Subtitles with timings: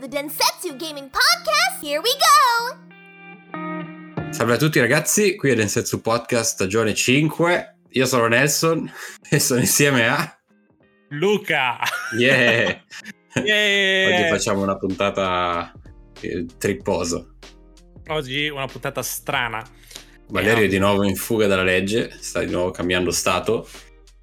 [0.00, 1.82] the Densetsu Gaming Podcast.
[1.82, 2.78] Here we go!
[4.32, 7.76] Salve a tutti ragazzi, qui è Densetsu Podcast stagione 5.
[7.90, 8.90] Io sono Nelson
[9.28, 10.38] e sono insieme a
[11.10, 11.80] Luca.
[12.16, 12.82] Yeah.
[13.32, 14.12] Yeah.
[14.12, 15.72] Oggi facciamo una puntata
[16.20, 17.24] eh, tripposa.
[18.08, 19.64] Oggi una puntata strana.
[20.30, 23.68] Valerio è di nuovo in fuga dalla legge, sta di nuovo cambiando stato.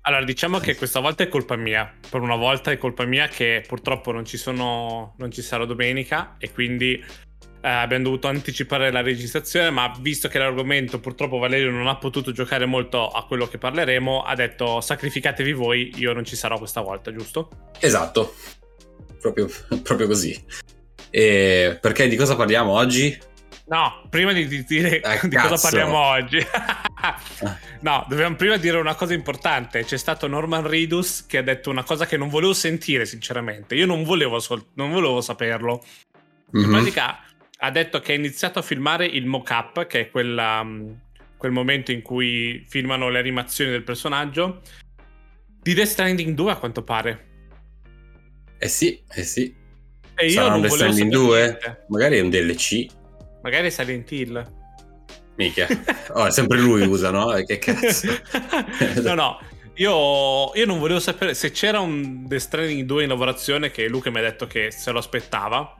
[0.07, 1.93] Allora, diciamo che questa volta è colpa mia.
[2.09, 5.15] Per una volta è colpa mia che purtroppo non ci sono.
[5.17, 9.69] non ci sarò domenica e quindi eh, abbiamo dovuto anticipare la registrazione.
[9.69, 14.21] Ma visto che l'argomento purtroppo Valerio non ha potuto giocare molto a quello che parleremo,
[14.21, 17.49] ha detto sacrificatevi voi, io non ci sarò questa volta, giusto?
[17.77, 18.33] Esatto,
[19.19, 19.49] proprio,
[19.83, 20.41] proprio così.
[21.09, 23.17] E perché di cosa parliamo oggi?
[23.69, 25.61] No, prima di, di dire Eh, di cosa cazzo.
[25.63, 26.39] parliamo oggi.
[27.81, 29.83] no, dobbiamo prima dire una cosa importante.
[29.83, 33.75] C'è stato Norman Reedus che ha detto una cosa che non volevo sentire, sinceramente.
[33.75, 35.83] Io non volevo, sol- non volevo saperlo.
[36.53, 36.71] In Mhm.
[36.71, 37.19] pratica
[37.59, 40.97] ha detto che ha iniziato a filmare il mock-up, che è quella, um,
[41.35, 44.61] quel momento in cui filmano le animazioni del personaggio,
[45.61, 47.25] di Death Stranding 2 a quanto pare.
[48.59, 49.53] Eh sì, eh sì.
[50.15, 51.39] E io Sarà non un Death Stranding sapere 2?
[51.41, 51.85] niente.
[51.89, 52.85] Magari è un DLC.
[53.47, 54.51] Magari Silent Hill.
[55.37, 55.67] Mica.
[56.13, 57.33] Oh, è sempre lui usa, no?
[57.33, 58.07] Eh, Che cazzo.
[59.03, 59.39] no, no.
[59.75, 64.09] Io, io non volevo sapere se c'era un The Stranding 2 in lavorazione che Luca
[64.09, 65.79] mi ha detto che se lo aspettava.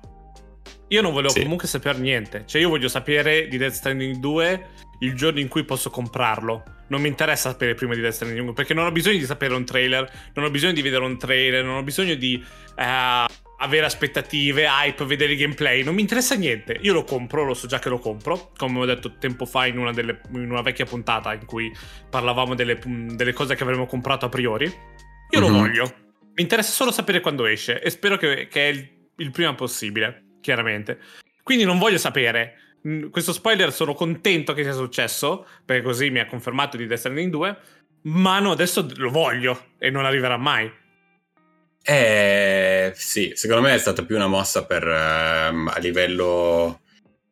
[0.90, 1.42] Io non volevo Sì.
[1.42, 2.44] comunque sapere niente.
[2.46, 4.68] Cioè, io voglio sapere di Death Stranding 2
[5.02, 6.64] il giorno in cui posso comprarlo.
[6.88, 9.54] Non mi interessa sapere prima di Death Stranding 2 perché non ho bisogno di sapere
[9.56, 12.42] un trailer, non ho bisogno di vedere un trailer, non ho bisogno di
[12.78, 13.26] eh,
[13.59, 15.83] avere aspettative, hype, vedere il gameplay.
[15.83, 16.77] Non mi interessa niente.
[16.81, 18.52] Io lo compro, lo so già che lo compro.
[18.58, 21.72] Come ho detto tempo fa in una, delle- in una vecchia puntata in cui
[22.09, 24.66] parlavamo delle, delle cose che avremmo comprato a priori.
[24.66, 25.58] Io lo Mhm.
[25.58, 25.83] voglio.
[26.35, 30.35] Mi interessa solo sapere quando esce e spero che, che è il, il prima possibile,
[30.41, 31.00] chiaramente.
[31.41, 32.53] Quindi non voglio sapere.
[33.09, 37.31] Questo spoiler sono contento che sia successo, perché così mi ha confermato di Death Stranding
[37.31, 37.57] 2,
[38.03, 40.72] ma no, adesso lo voglio e non arriverà mai.
[41.90, 46.81] Eh, sì, secondo me è stata più una mossa per ehm, a livello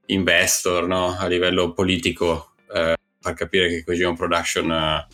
[0.06, 1.18] investor, no?
[1.18, 5.08] A livello politico, eh, far capire che Kojima Production eh,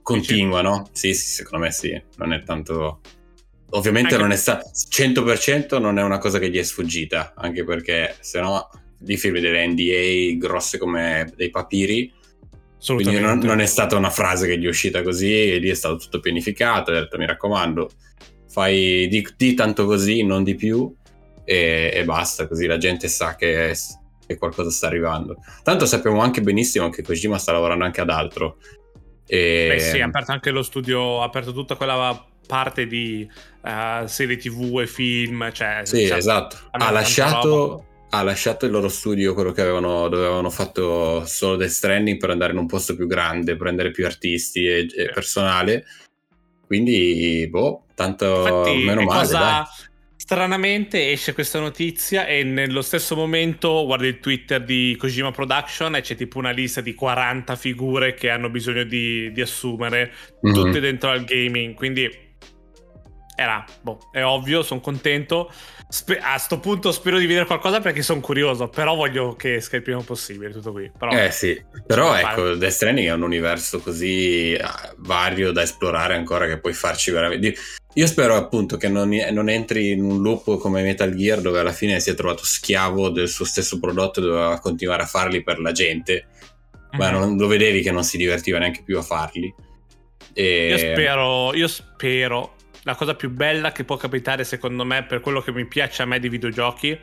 [0.00, 0.88] continua, no?
[0.92, 3.02] Sì, sì, secondo me sì, non è tanto...
[3.72, 7.62] Ovviamente Anche- non è stato 100% non è una cosa che gli è sfuggita, anche
[7.62, 12.10] perché se no lì firmi delle NDA grosse come dei papiri,
[12.86, 15.74] quindi non, non è stata una frase che gli è uscita così, e lì è
[15.74, 17.90] stato tutto pianificato, ha detto mi raccomando,
[18.50, 20.92] fai di, di tanto così, non di più,
[21.44, 23.74] e, e basta, così la gente sa che,
[24.26, 25.36] che qualcosa sta arrivando.
[25.62, 28.58] Tanto sappiamo anche benissimo che Kojima sta lavorando anche ad altro.
[29.26, 33.28] E, Beh sì, ha aperto anche lo studio, ha aperto tutta quella parte di
[33.64, 35.82] eh, serie tv e film, cioè...
[35.84, 36.56] sì, cioè, esatto.
[36.72, 41.70] Ha lasciato, ha lasciato il loro studio, quello che avevano, dove avevano fatto solo Death
[41.70, 45.84] Stranding, per andare in un posto più grande, prendere più artisti e, e personale.
[46.66, 49.68] Quindi, boh, tanto Infatti, meno male, cosa-.
[50.16, 56.02] Stranamente esce questa notizia e nello stesso momento guardi il Twitter di Kojima Production e
[56.02, 60.12] c'è tipo una lista di 40 figure che hanno bisogno di, di assumere,
[60.42, 60.52] Mhm.
[60.52, 62.08] tutte dentro al gaming, quindi
[63.34, 65.50] era, boh, è ovvio, sono contento.
[65.90, 69.74] Spe- a sto punto spero di vedere qualcosa perché sono curioso, però voglio che esca
[69.74, 70.88] il prima possibile, tutto qui.
[70.96, 74.62] Però, Eh sì, però ecco, Death Stranding è un universo così eh,
[74.98, 77.54] vario da esplorare ancora che puoi farci veramente...
[77.94, 81.72] Io spero appunto che non, non entri in un loop come Metal Gear dove alla
[81.72, 85.58] fine si è trovato schiavo del suo stesso prodotto e doveva continuare a farli per
[85.58, 86.28] la gente,
[86.92, 87.18] ma Mhm.
[87.18, 89.52] non, lo vedevi che non si divertiva neanche più a farli.
[90.34, 90.68] E...
[90.68, 92.54] Io spero, io spero,
[92.84, 96.06] la cosa più bella che può capitare secondo me per quello che mi piace a
[96.06, 96.98] me dei videogiochi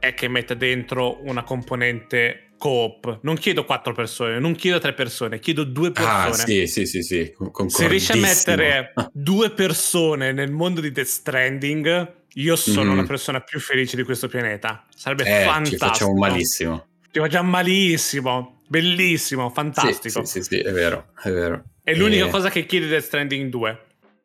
[0.00, 3.20] è che metta dentro una componente coop.
[3.22, 6.28] Non chiedo quattro persone, non chiedo tre persone, chiedo due persone.
[6.28, 7.32] Ah sì, sì, sì, sì,
[7.66, 12.96] Se riesci a mettere due persone nel mondo di Death Stranding, io sono Mhm.
[12.96, 14.84] la persona più felice di questo pianeta.
[14.94, 15.86] Sarebbe Eh, ci fantastico.
[15.86, 16.86] facciamo malissimo.
[17.10, 18.62] Ci facciamo malissimo.
[18.66, 20.24] Bellissimo, Sì, fantastico.
[20.24, 21.64] Sì, sì, sì, è vero, è vero.
[21.82, 23.80] È l'unica Eh, cosa che chiede Death Stranding 2.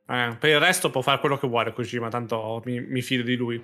[0.10, 3.36] Eh, per il resto può fare quello che vuole Kojima, tanto mi, mi fido di
[3.36, 3.64] lui.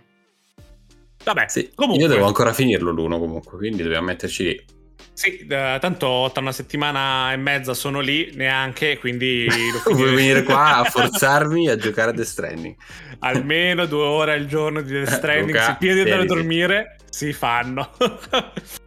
[1.23, 4.65] Vabbè, Sì, comunque, io devo ancora finirlo l'uno comunque, quindi dobbiamo metterci lì.
[5.13, 9.47] sì, eh, tanto tra una settimana e mezza sono lì, neanche, quindi
[9.89, 12.75] Vuoi venire qua a forzarmi a giocare a Death Stranding?
[13.19, 16.27] Almeno due ore al giorno di Death Stranding, Luca, se prima di andare a tieniti.
[16.27, 17.91] dormire, si fanno.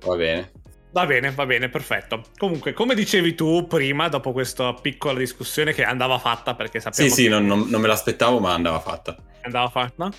[0.05, 0.53] Va bene.
[0.91, 2.31] Va bene, va bene, perfetto.
[2.37, 7.11] Comunque, come dicevi tu prima, dopo questa piccola discussione che andava fatta, perché Sì, sappiamo
[7.11, 9.17] sì, che non, non- non me l'aspettavo, ma andava fatta.
[9.43, 10.11] andava fatta,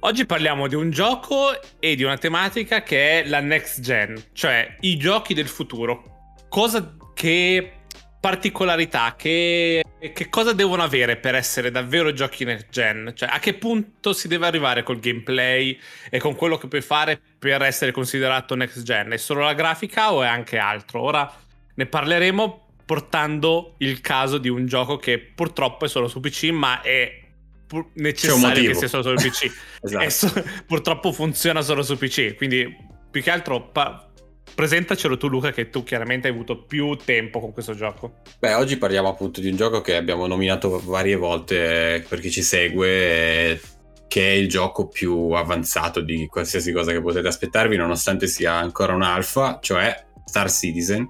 [0.00, 1.50] Oggi parliamo di un gioco
[1.80, 6.04] e di una tematica che è la next gen, cioè i giochi del futuro.
[6.48, 7.75] Cosa che
[8.20, 9.82] particolarità, che,
[10.12, 13.12] che cosa devono avere per essere davvero giochi next gen?
[13.14, 15.78] Cioè a che punto si deve arrivare col gameplay
[16.10, 19.12] e con quello che puoi fare per essere considerato next gen?
[19.12, 21.00] È solo la grafica o è anche altro?
[21.00, 21.32] Ora
[21.74, 26.80] ne parleremo portando il caso di un gioco che purtroppo è solo su PC, ma
[26.80, 27.20] è
[27.66, 29.50] pur- necessario che sia solo su PC.
[29.82, 30.10] esatto.
[30.10, 32.74] so- purtroppo funziona solo su PC, quindi
[33.10, 34.05] più che altro pa-
[34.54, 38.22] presentacelo tu Luca che tu chiaramente hai avuto più tempo con questo gioco.
[38.38, 42.42] Beh, oggi parliamo appunto di un gioco che abbiamo nominato varie volte per chi ci
[42.42, 43.60] segue
[44.08, 48.94] che è il gioco più avanzato di qualsiasi cosa che potete aspettarvi nonostante sia ancora
[48.94, 51.08] un alfa, cioè Star Citizen.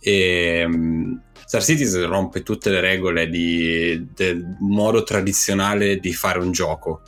[0.00, 6.52] E ehm, Star Citizen rompe tutte le regole di, del modo tradizionale di fare un
[6.52, 7.02] gioco.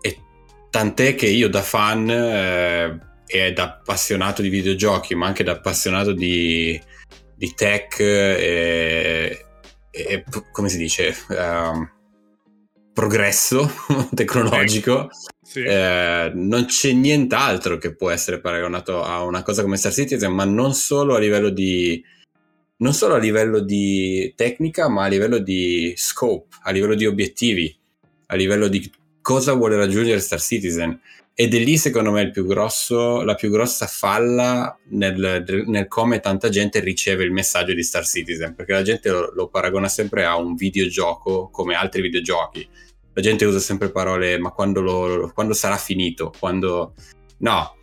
[0.00, 0.18] E
[0.70, 6.12] tant'è che io da fan eh, e da appassionato di videogiochi, ma anche da appassionato
[6.12, 6.80] di,
[7.34, 9.44] di tech e,
[9.90, 11.88] e, come si dice, uh,
[12.92, 13.70] progresso
[14.14, 15.10] tecnologico,
[15.42, 15.62] sì.
[15.62, 20.44] eh, non c'è nient'altro che può essere paragonato a una cosa come Star Citizen, ma
[20.44, 22.02] non solo a livello di
[22.78, 27.74] non solo a livello di tecnica, ma a livello di scope, a livello di obiettivi,
[28.26, 28.90] a livello di
[29.20, 30.98] cosa vuole raggiungere Star Citizen.
[31.38, 36.48] Ed è lì, secondo me, più grosso, la più grossa falla nel, nel, come tanta
[36.48, 40.38] gente riceve il messaggio di Star Citizen, perché la gente lo, lo, paragona sempre a
[40.38, 42.66] un videogioco come altri videogiochi.
[43.12, 46.32] La gente usa sempre parole, ma quando, lo, quando sarà finito?
[46.38, 46.94] Quando...
[47.40, 47.76] No,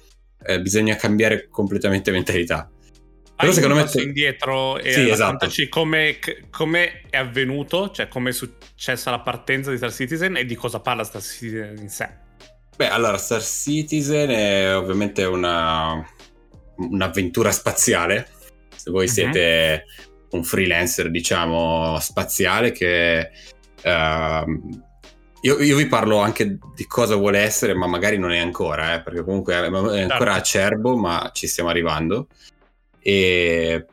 [0.43, 2.67] eh, bisogna cambiare completamente mentalità.
[3.35, 3.87] Però secondo me...
[4.01, 5.47] indietro e sì, esatto.
[5.69, 6.17] come,
[6.49, 10.79] come è avvenuto, cioè come è successa la partenza di Star Citizen e di cosa
[10.79, 12.22] parla Star Citizen in sé.
[12.75, 16.03] Beh, allora, Star Citizen è ovviamente una,
[16.77, 18.29] un'avventura spaziale.
[18.75, 19.11] Se voi uh-huh.
[19.11, 19.85] siete
[20.31, 23.29] un freelancer, diciamo, spaziale che...
[23.83, 24.81] Uh,
[25.41, 29.01] io, io, vi parlo anche di cosa vuole essere, ma magari non è ancora, eh,
[29.01, 30.29] perché comunque è ancora certo.
[30.29, 32.27] acerbo, ma ci stiamo arrivando.
[32.99, 33.85] E,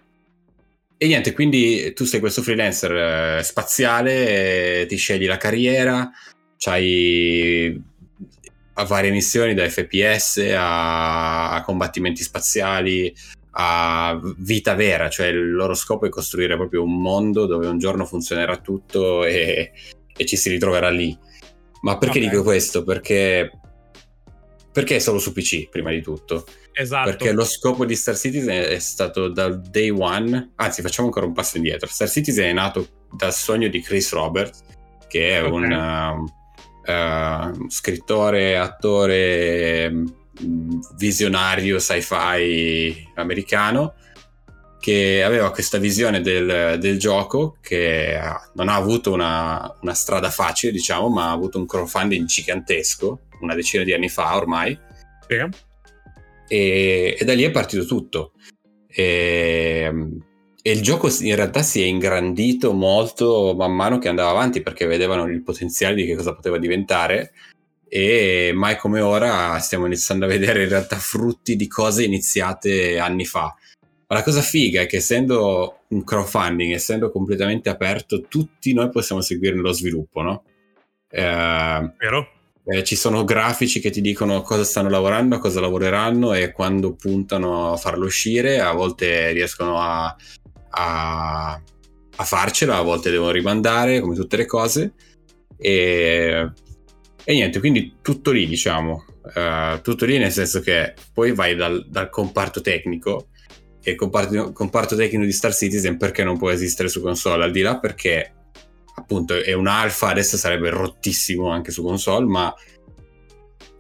[0.96, 6.08] e niente, quindi tu sei questo freelancer eh, spaziale, eh, ti scegli la carriera,
[6.56, 7.82] c'hai
[8.74, 13.12] a varie missioni da FPS a, a, combattimenti spaziali
[13.52, 18.04] a vita vera, cioè il loro scopo è costruire proprio un mondo dove un giorno
[18.04, 19.72] funzionerà tutto e,
[20.16, 21.16] e ci si ritroverà lì.
[21.82, 22.30] Ma perché okay.
[22.30, 22.84] dico questo?
[22.84, 23.50] Perché,
[24.72, 26.46] perché è solo su PC, prima di tutto.
[26.72, 27.10] Esatto.
[27.10, 31.32] Perché lo scopo di Star Citizen è stato dal day one, anzi facciamo ancora un
[31.32, 31.88] passo indietro.
[31.88, 34.60] Star Citizen è nato dal sogno di Chris Roberts,
[35.08, 35.50] che è okay.
[35.50, 36.38] un
[36.86, 43.94] uh, scrittore, attore, mm, visionario sci-fi americano
[44.78, 48.18] che aveva questa visione del, del gioco che
[48.54, 53.54] non ha avuto una, una, strada facile, diciamo, ma ha avuto un crowdfunding gigantesco una
[53.54, 54.78] decina di anni fa ormai.
[55.28, 55.48] Yeah
[56.52, 58.32] e, e da lì è partito tutto.
[58.88, 59.88] E,
[60.62, 64.86] e, il gioco in realtà si è ingrandito molto man mano che andava avanti perché
[64.86, 67.32] vedevano il potenziale di che cosa poteva diventare
[67.88, 73.24] e mai come ora stiamo iniziando a vedere in realtà frutti di cose iniziate anni
[73.24, 73.54] fa.
[74.06, 79.20] Ma la cosa figa è che essendo un crowdfunding, essendo completamente aperto, tutti noi possiamo
[79.20, 80.44] seguire lo sviluppo, no?
[81.08, 82.28] Eh, Vero?
[82.64, 87.72] Eh, ci sono grafici che ti dicono cosa stanno lavorando, cosa lavoreranno e quando puntano
[87.72, 90.14] a farlo uscire, a volte riescono a,
[90.70, 94.92] a, a farcela, a volte devono rimandare, come tutte le cose.
[95.56, 96.50] E,
[97.24, 101.86] e niente, quindi tutto lì, diciamo, uh, tutto lì nel senso che poi vai dal,
[101.88, 103.28] dal comparto tecnico
[103.82, 107.60] e comparto, comparto tecnico di Star Citizen perché non può esistere su console, al di
[107.60, 108.34] là perché
[108.94, 112.54] appunto è un alfa, adesso sarebbe rottissimo anche su console, ma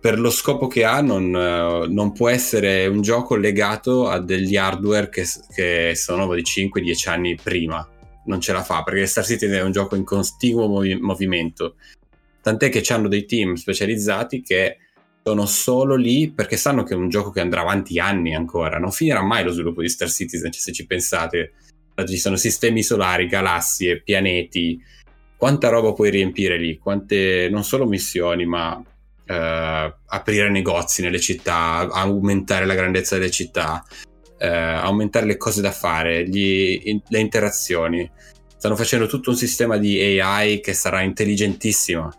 [0.00, 4.56] per lo scopo che ha non, uh, non può essere un gioco legato a degli
[4.56, 7.86] hardware che, che sono di 5-10 anni prima.
[8.24, 11.76] Non ce la fa perché Star Citizen è un gioco in continuo movi- movimento.
[12.40, 14.78] Tant'è che hanno dei team specializzati che
[15.22, 18.78] sono solo lì perché sanno che è un gioco che andrà avanti anni ancora.
[18.78, 21.52] Non finirà mai lo sviluppo di Star Citizen, cioè, se ci pensate.
[22.06, 24.82] Ci sono sistemi solari, galassie, pianeti,
[25.36, 28.82] quanta roba puoi riempire lì, quante non solo missioni, ma
[29.30, 33.84] eh, aprire negozi nelle città, aumentare la grandezza delle città,
[34.38, 38.10] eh, aumentare le cose da fare, gli, in, le interazioni.
[38.56, 42.10] Stanno facendo tutto un sistema di AI che sarà intelligentissimo.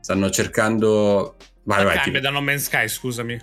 [0.00, 1.36] Stanno cercando
[1.68, 1.98] Vai, vai.
[1.98, 3.38] Cambia da No Man's Sky, scusami.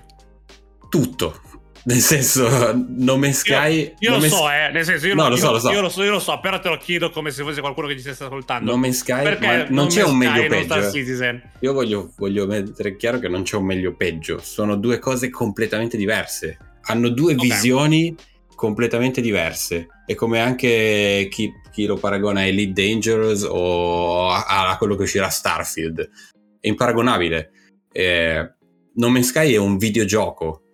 [0.89, 1.41] Tutto.
[1.85, 3.77] Nel senso, No Man's Sky.
[3.77, 4.33] Io, io lo Man's...
[4.33, 4.71] so, eh.
[4.71, 5.69] Nel senso, io, no, lo, so, lo so.
[5.69, 7.93] Io, lo so, io lo so, però te lo chiedo come se fosse qualcuno che
[7.93, 8.71] ci stesse ascoltando.
[8.71, 11.41] No Man's Sky, Perché non c'è un meglio peggio.
[11.59, 14.39] Io voglio, voglio mettere chiaro che non c'è un meglio peggio.
[14.41, 16.57] Sono due cose completamente diverse.
[16.87, 17.49] Hanno due okay.
[17.49, 18.15] visioni
[18.55, 19.87] completamente diverse.
[20.07, 25.03] È come anche chi, chi lo paragona a Elite Dangerous o a, a, quello che
[25.03, 26.09] uscirà Starfield.
[26.59, 27.51] È imparagonabile.
[27.91, 28.53] Eh,
[28.95, 30.64] no Man's Sky è un videogioco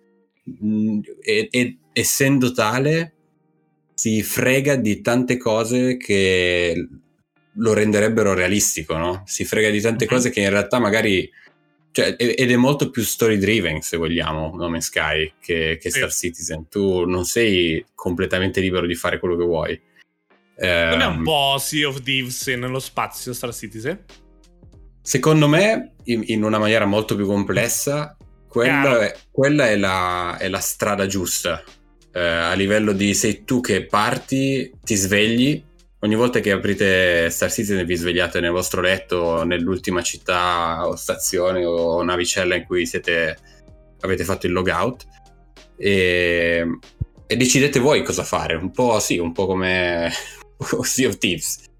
[1.20, 3.14] e, e, essendo tale
[3.94, 6.88] si frega di tante cose che
[7.56, 9.22] lo renderebbero realistico, no?
[9.26, 11.30] Si frega di tante cose che in realtà magari...
[11.92, 16.10] Cioè, ed è molto più story driven, se vogliamo, No Man's Sky, che, che Star
[16.10, 16.28] sì.
[16.28, 16.66] Citizen.
[16.68, 19.80] Tu non sei completamente libero di fare quello che vuoi.
[20.56, 24.04] Non è un ehm, po' Sea of Thieves nello spazio Star Citizen?
[25.02, 28.16] Secondo me, in, in una maniera molto più complessa,
[28.52, 31.64] quella, è, quella è, la, è, la, strada giusta.
[32.12, 35.64] Eh, a livello di sei tu che parti, ti svegli.
[36.00, 41.64] Ogni volta che aprite Star Citizen vi svegliate nel vostro letto, nell'ultima città o stazione
[41.64, 43.38] o navicella in cui siete,
[44.00, 45.06] avete fatto il logout.
[45.78, 46.66] E,
[47.26, 48.54] e decidete voi cosa fare.
[48.56, 50.12] Un po' sì, un po' come
[50.82, 51.70] Sea of Thieves.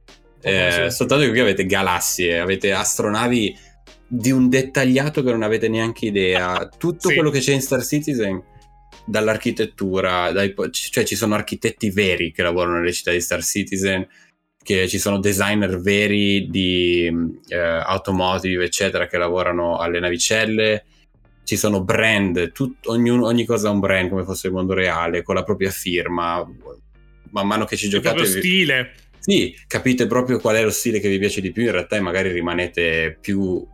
[0.41, 3.57] Eh, soltanto che qui avete galassie, avete astronavi
[4.15, 6.69] di un dettagliato che non avete neanche idea.
[6.77, 7.15] Tutto sì.
[7.15, 8.43] quello che c'è in Star Citizen,
[9.07, 14.07] dall'architettura, dai, cioè ci sono architetti veri che lavorano nelle città di Star Citizen,
[14.63, 17.11] che ci sono designer veri di
[17.49, 20.85] eh, automotive, eccetera, che lavorano alle navicelle.
[21.43, 25.23] Ci sono brand, tut, ognuno, ogni cosa ha un brand come fosse il mondo reale,
[25.23, 26.47] con la propria firma.
[27.31, 28.21] Man mano che ci giocate...
[28.21, 28.93] Il stile.
[29.19, 32.01] Sì, capite proprio qual è lo stile che vi piace di più in realtà e
[32.01, 33.67] magari rimanete più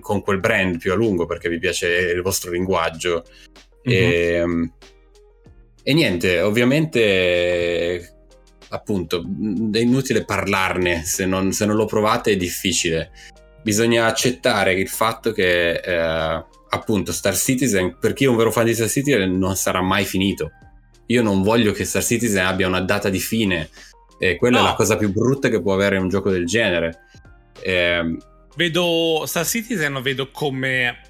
[0.00, 3.24] con quel brand più a lungo perché vi piace il vostro linguaggio.
[3.88, 4.62] Mm-hmm.
[4.62, 4.72] E,
[5.82, 8.14] e, niente, ovviamente
[8.72, 9.24] appunto
[9.72, 13.10] è inutile parlarne se non, se non, lo provate è difficile.
[13.62, 18.64] Bisogna accettare il fatto che eh, appunto Star Citizen, per chi è un vero fan
[18.64, 20.50] di Star Citizen, non sarà mai finito.
[21.06, 23.68] Io non voglio che Star Citizen abbia una data di fine.
[24.18, 24.66] E quella no.
[24.66, 27.06] è la cosa più brutta che può avere un gioco del genere.
[27.62, 28.16] Eh,
[28.60, 31.00] Vedo Star Citizen, vedo come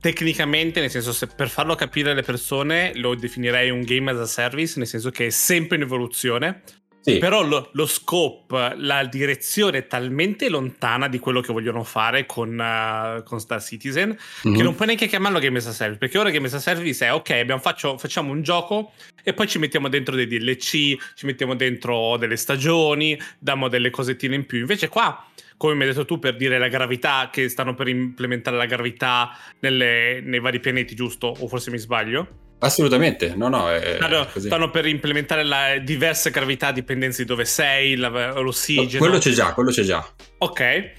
[0.00, 4.24] tecnicamente, nel senso, se per farlo capire alle persone, lo definirei un game as a
[4.24, 6.62] service, nel senso che è sempre in evoluzione.
[7.02, 7.18] Sì.
[7.18, 12.58] Però lo, lo, scope, la direzione è talmente lontana di quello che vogliono fare con,
[12.58, 14.16] uh, con Star Citizen
[14.48, 14.56] mm-hmm.
[14.56, 15.98] che non puoi neanche chiamarlo Game as a Service.
[15.98, 19.46] Perché ora Game as a Service è ok, abbiamo faccio, facciamo un gioco e poi
[19.46, 24.60] ci mettiamo dentro dei DLC, ci mettiamo dentro delle stagioni, diamo delle cosettine in più.
[24.60, 25.26] Invece qua
[25.56, 29.30] come mi hai detto tu, per dire la gravità, che stanno per implementare la gravità
[29.60, 31.34] nelle, nei vari pianeti, giusto?
[31.38, 32.44] O forse mi sbaglio?
[32.58, 33.70] Assolutamente, no, no.
[33.70, 38.98] È, allora, stanno per implementare la diverse gravità dipendenze di dove sei, la, l'ossigeno.
[38.98, 40.06] Quello c'è già, quello c'è già.
[40.38, 40.92] Ok.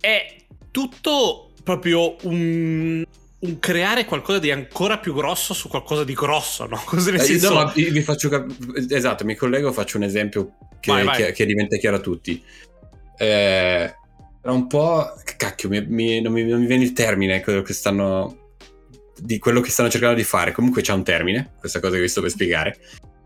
[0.00, 0.36] È
[0.70, 3.02] tutto proprio un,
[3.38, 6.80] un creare qualcosa di ancora più grosso su qualcosa di grosso, no?
[6.84, 7.52] Così nel eh, senso...
[7.52, 8.50] No, vi faccio cap-
[8.90, 11.16] esatto, mi collego, faccio un esempio che, vai, vai.
[11.16, 12.42] che, che diventa chiaro a tutti
[13.16, 13.94] eh,
[14.42, 15.12] era un po'...
[15.36, 18.52] Cacchio, mi, mi, non, mi, non, mi, viene il termine quello che stanno...
[19.18, 20.52] di quello che stanno cercando di fare.
[20.52, 22.78] Comunque c'è un termine, questa cosa che vi sto per spiegare.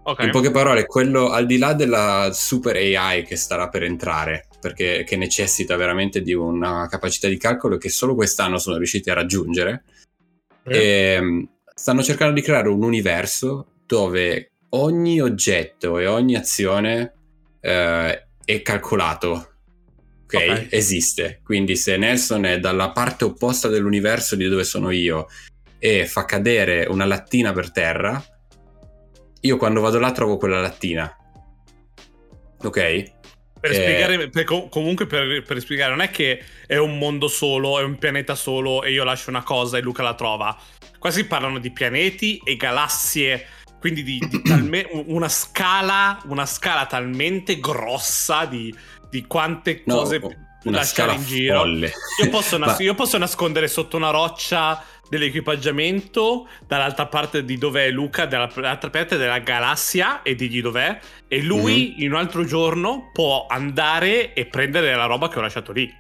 [0.03, 0.27] Okay.
[0.27, 5.05] In poche parole, quello al di là della super AI che starà per entrare, perché
[5.07, 9.85] che necessita veramente di una capacità di calcolo che solo quest'anno sono riusciti a raggiungere,
[10.65, 10.79] eh.
[10.79, 17.13] e, stanno cercando di creare un universo dove ogni oggetto e ogni azione
[17.61, 19.50] eh, è calcolato
[20.37, 20.67] okay?
[20.71, 21.41] Esiste.
[21.43, 25.27] Quindi se Nelson è dalla parte opposta dell'universo di dove sono io
[25.79, 28.23] e fa cadere una lattina per terra,
[29.41, 31.15] io quando vado là trovo quella lattina.
[32.63, 33.19] Ok?
[33.61, 33.75] Per eh...
[33.75, 37.99] spiegare, per, comunque per, per, spiegare, non è che è un mondo solo, è un
[37.99, 40.57] pianeta solo e io lascio una cosa e Luca la trova.
[40.99, 43.47] Qua si parlano di pianeti e galassie,
[43.79, 48.75] quindi di, di talme, una, scala, una scala talmente grossa di,
[49.11, 50.21] di quante cose
[50.63, 51.67] no, scala in giro.
[51.67, 57.91] Io posso, nas- io posso nascondere sotto una roccia dell'equipaggiamento dall'altra parte di dove è
[57.91, 62.05] Luca, dall'altra parte della galassia e digli dov'è e lui mm-hmm.
[62.05, 65.93] in un altro giorno può andare e prendere la roba che ho lasciato lì.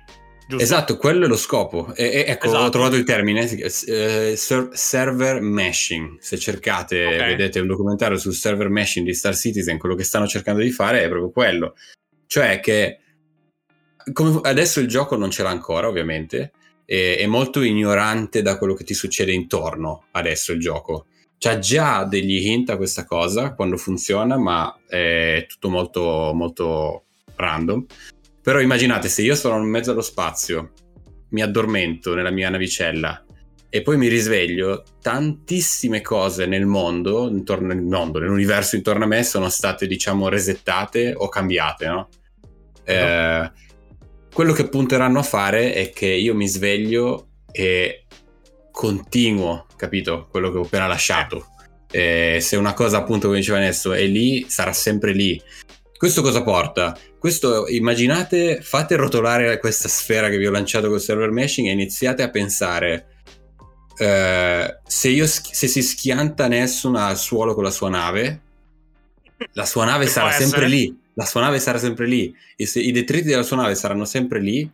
[0.46, 0.64] Giusto?
[0.64, 1.94] Esatto, quello è lo scopo.
[1.94, 2.64] E, e, ecco, esatto.
[2.64, 6.18] ho trovato il termine, eh, server meshing.
[6.18, 7.18] Se cercate, okay.
[7.28, 11.04] vedete un documentario sul server meshing di Star Citizen, quello che stanno cercando di fare
[11.04, 11.74] è proprio quello.
[12.26, 12.99] Cioè che
[14.12, 16.52] come, adesso il gioco non ce l'ha ancora, ovviamente,
[16.84, 21.06] è, è molto ignorante da quello che ti succede intorno adesso il gioco.
[21.38, 27.04] C'ha già degli hint a questa cosa quando funziona, ma è tutto molto, molto
[27.36, 27.86] random.
[28.42, 30.72] Però immaginate se io sono in mezzo allo spazio,
[31.30, 33.24] mi addormento nella mia navicella
[33.72, 39.22] e poi mi risveglio, tantissime cose nel mondo, intorno al mondo, nell'universo intorno a me
[39.22, 42.08] sono state, diciamo, resettate o cambiate, no?
[42.82, 42.94] Eh,
[44.40, 48.06] quello che punteranno a fare è che io mi sveglio e
[48.70, 50.28] continuo, capito?
[50.30, 51.48] Quello che ho appena lasciato.
[51.90, 55.38] Eh, se una cosa, appunto, come diceva adesso, è lì, sarà sempre lì.
[55.94, 56.96] Questo cosa porta?
[57.18, 61.72] Questo, immaginate, fate rotolare questa sfera che vi ho lanciato con il server meshing e
[61.72, 63.08] iniziate a pensare
[63.98, 68.40] eh, se, io, se si schianta Nessun al suolo con la sua nave,
[69.52, 70.98] la sua nave che sarà sempre lì.
[71.20, 72.34] La sua nave sarà sempre lì.
[72.56, 74.68] I, se, I detriti della sua nave saranno sempre lì.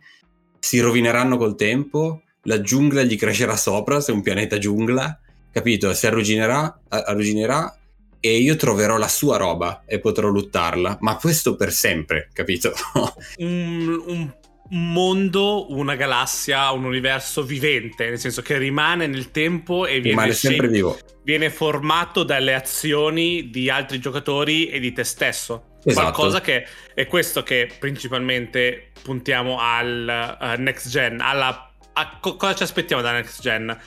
[0.57, 2.21] Si rovineranno col tempo.
[2.43, 5.19] La giungla gli crescerà sopra, se è un pianeta giungla.
[5.51, 5.93] Capito?
[5.93, 7.77] Si arrugginerà, arrugginerà
[8.21, 12.71] e io troverò la sua roba e potrò luttarla, ma questo per sempre, capito?
[13.39, 14.33] un, un,
[14.69, 20.69] mondo, una galassia, un universo vivente, nel senso che rimane nel tempo e viene, sempre
[20.69, 20.97] vivo.
[21.23, 25.66] viene formato dalle azioni di altri giocatori e di te stesso.
[25.83, 26.11] Esatto.
[26.11, 32.55] Qualcosa che è questo che principalmente puntiamo al uh, next gen, alla, a co- cosa
[32.55, 33.77] ci aspettiamo da next gen?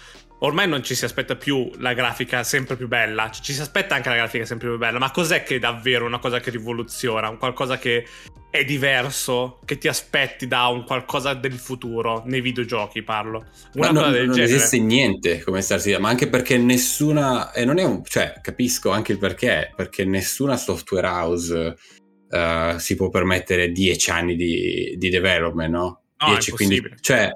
[0.41, 4.09] Ormai non ci si aspetta più la grafica sempre più bella, ci si aspetta anche
[4.09, 7.39] la grafica sempre più bella, ma cos'è che è davvero una cosa che rivoluziona, un
[7.39, 8.07] qualcosa che
[8.51, 13.47] è diverso, che ti aspetti da un qualcosa del futuro, nei videogiochi parlo.
[13.75, 14.55] Una ma cosa non, del non genere.
[14.55, 18.91] esiste niente come Star Citizen, ma anche perché nessuna, e non è un, cioè capisco
[18.91, 21.77] anche il perché, perché nessuna software house
[22.29, 26.03] uh, si può permettere dieci anni di, di development, no?
[26.19, 27.31] No, 10, 15, cioè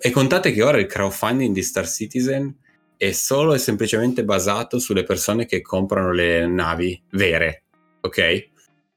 [0.00, 2.54] e contate che ora il crowdfunding di Star Citizen
[2.96, 7.64] è solo e semplicemente basato sulle persone che comprano le navi vere,
[8.00, 8.48] ok?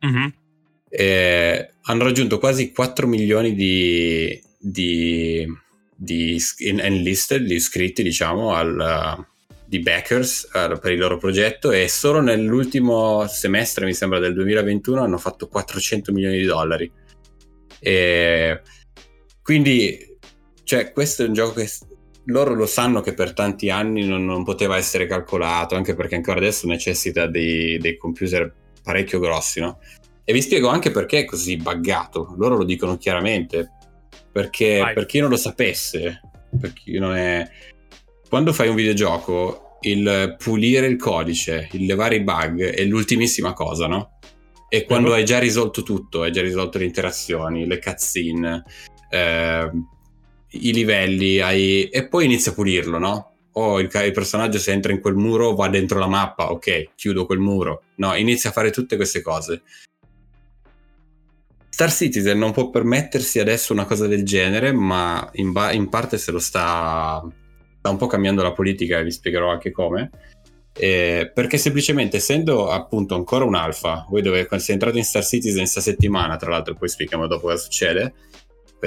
[0.05, 0.27] Mm-hmm.
[0.89, 5.45] Eh, hanno raggiunto quasi 4 milioni di, di,
[5.95, 9.25] di enlisted, di iscritti, diciamo, al,
[9.65, 15.01] di backers uh, per il loro progetto e solo nell'ultimo semestre, mi sembra, del 2021
[15.01, 16.91] hanno fatto 400 milioni di dollari.
[17.79, 18.61] E
[19.41, 20.12] quindi
[20.63, 21.69] cioè, questo è un gioco che
[22.25, 26.39] loro lo sanno che per tanti anni non, non poteva essere calcolato, anche perché ancora
[26.39, 29.79] adesso necessita dei, dei computer parecchio grossi, no?
[30.23, 32.33] E vi spiego anche perché è così buggato.
[32.37, 33.71] Loro lo dicono chiaramente.
[34.31, 36.21] Perché per chi non lo sapesse,
[36.59, 37.47] per chi non è...
[38.29, 43.87] Quando fai un videogioco, il pulire il codice, il levare i bug è l'ultimissima cosa,
[43.87, 44.17] no?
[44.69, 45.15] E quando uh-huh.
[45.15, 48.63] hai già risolto tutto, hai già risolto le interazioni, le cutscene,
[49.09, 49.69] eh,
[50.53, 51.89] i livelli hai...
[51.89, 53.31] e poi inizia a pulirlo, no?
[53.53, 57.25] O il, il, personaggio se entra in quel muro va dentro la mappa, ok, chiudo
[57.25, 57.83] quel muro.
[57.95, 59.61] No, inizia a fare tutte queste cose.
[61.69, 66.17] Star Citizen non può permettersi adesso una cosa del genere, ma in, ba- in parte
[66.17, 67.23] se lo sta,
[67.79, 70.09] sta un po' cambiando la politica e vi spiegherò anche come.
[70.75, 75.61] Eh, perché semplicemente essendo appunto ancora un alfa, voi dove siete entrati in Star Citizen
[75.61, 78.13] questa settimana, tra l'altro poi spieghiamo dopo cosa succede,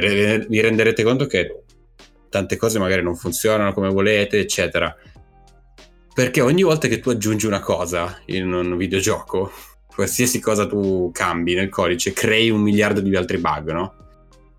[0.01, 1.63] vi renderete conto che
[2.29, 4.95] tante cose magari non funzionano come volete, eccetera.
[6.15, 9.53] Perché ogni volta che tu aggiungi una cosa in un videogioco,
[9.87, 13.95] qualsiasi cosa tu cambi nel codice, crei un miliardo di altri bug, no?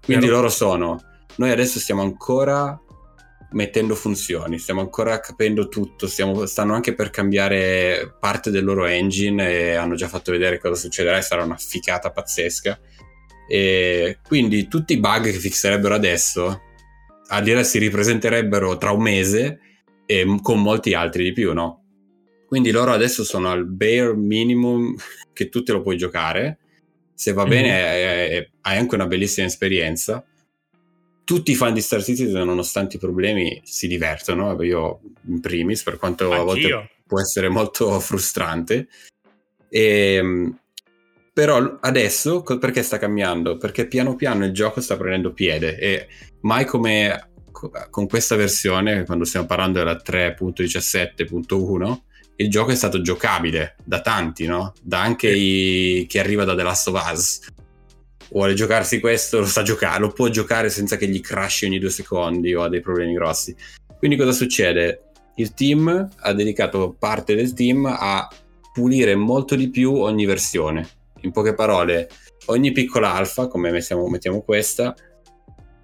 [0.03, 1.01] Quindi loro sono.
[1.35, 2.79] Noi adesso stiamo ancora
[3.51, 9.49] mettendo funzioni, stiamo ancora capendo tutto, stiamo, stanno anche per cambiare parte del loro engine
[9.49, 12.79] e hanno già fatto vedere cosa succederà e sarà una ficata pazzesca.
[13.47, 16.61] E quindi tutti i bug che fixerebbero adesso,
[17.27, 19.59] a dire si ripresenterebbero tra un mese
[20.05, 21.83] e con molti altri di più, no?
[22.47, 24.95] Quindi loro adesso sono al bare minimum
[25.33, 26.59] che tu te lo puoi giocare.
[27.13, 27.51] Se va mm-hmm.
[27.51, 30.23] bene, hai, anche una bellissima esperienza.
[31.23, 34.61] Tutti i fan di Star Citizen, nonostante i problemi, si divertono.
[34.63, 36.41] Io, in primis, per quanto Anch'io.
[36.41, 38.87] a volte può essere molto frustrante.
[39.69, 40.59] E ehm,
[41.37, 43.57] però adesso perché sta cambiando?
[43.57, 46.07] Perché piano piano il gioco sta prendendo piede e
[46.39, 47.29] mai come
[47.91, 51.99] con questa versione, quando stiamo parlando della 3.17.1,
[52.37, 54.73] il gioco è stato giocabile da tanti, no?
[54.81, 57.45] Da anche i, chi arriva da The Last of Us.
[58.31, 61.91] Vuole giocarsi questo, lo sa giocare, lo può giocare senza che gli crashi ogni due
[61.91, 63.55] secondi o ha dei problemi grossi.
[63.99, 65.11] Quindi cosa succede?
[65.35, 68.27] Il team ha dedicato parte del team a
[68.73, 72.09] pulire molto di più ogni versione in poche parole,
[72.45, 74.95] ogni piccola alfa, come mettiamo, mettiamo questa,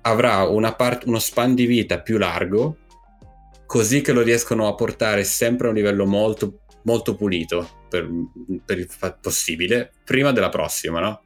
[0.02, 2.78] avrà part- uno span di vita più largo,
[3.66, 8.10] così che lo riescono a portare sempre a un livello molto, molto pulito per,
[8.66, 8.88] per il
[9.22, 11.22] possibile, prima della prossima, no?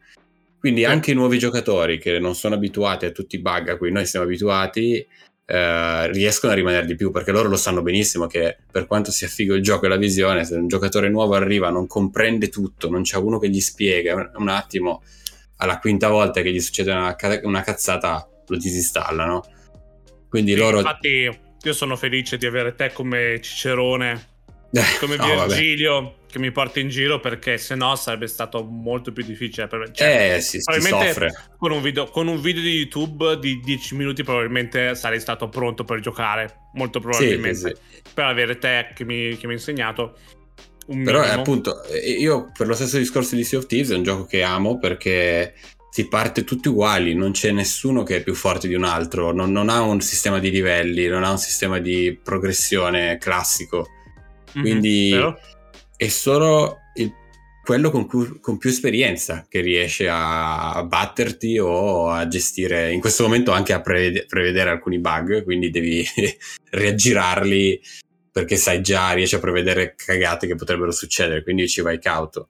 [0.60, 3.92] Quindi anche i nuovi giocatori che non sono abituati a tutti i bug a cui
[3.92, 5.06] noi siamo abituati
[5.50, 9.30] eh, riescono a rimanere di più perché loro lo sanno benissimo che per quanto sia
[9.30, 13.04] figo il gioco e la visione, se un giocatore nuovo arriva, non comprende tutto, non
[13.04, 15.02] c'è uno che gli spiega un attimo
[15.58, 19.44] alla quinta volta che gli succede una, una cazzata, lo disinstallano.
[20.30, 20.78] Quindi sì, loro.
[20.80, 24.36] Infatti, io sono felice di avere te come Cicerone
[25.00, 26.14] come no, Virgilio vabbè.
[26.38, 29.92] Che mi porta in giro perché se no sarebbe stato molto più difficile per me.
[29.92, 34.24] Cioè, eh sì, probabilmente con un, video, con un, video, di YouTube di 10 minuti
[34.24, 37.56] probabilmente sarei stato pronto per giocare, molto probabilmente.
[37.56, 38.02] Sì, sì.
[38.14, 40.18] Per avere te che mi, che mi hai insegnato.
[40.86, 41.82] Però è appunto,
[42.18, 45.54] io per lo stesso discorso di Sea of Thieves è un gioco che amo perché
[45.90, 49.52] si parte tutti uguali, non c'è nessuno che è più forte di un altro, non,
[49.52, 53.88] non ha un sistema di livelli, non ha un sistema di progressione classico
[54.58, 55.34] Mhm, Quindi mm-hmm,
[55.98, 57.12] è solo il,
[57.64, 63.24] quello con, cui, con, più esperienza che riesce a batterti o a gestire, in questo
[63.24, 66.06] momento anche a prevede, prevedere alcuni bug, quindi devi
[66.70, 67.82] reaggirarli
[68.32, 72.50] perché sai già, riesci a prevedere cagate che potrebbero succedere, quindi ci vai cauto.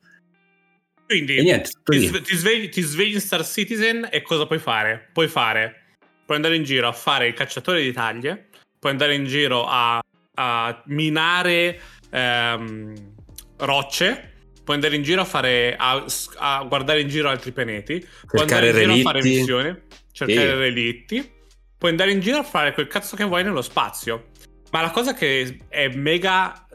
[1.05, 5.07] Quindi niente, ti, ti, svegli, ti svegli in Star Citizen e cosa puoi fare?
[5.13, 9.23] Puoi fare, puoi andare in giro a fare il cacciatore di taglie, puoi andare in
[9.23, 10.01] giro a
[10.39, 11.79] a minare
[12.11, 13.15] ehm,
[13.57, 16.03] rocce, puoi andare in giro a fare a,
[16.37, 18.99] a guardare in giro altri pianeti, puoi andare in giro relitti.
[18.99, 20.55] a fare missioni, cercare sì.
[20.55, 21.31] relitti,
[21.77, 24.29] puoi andare in giro a fare quel cazzo che vuoi nello spazio.
[24.71, 26.67] Ma la cosa che è mega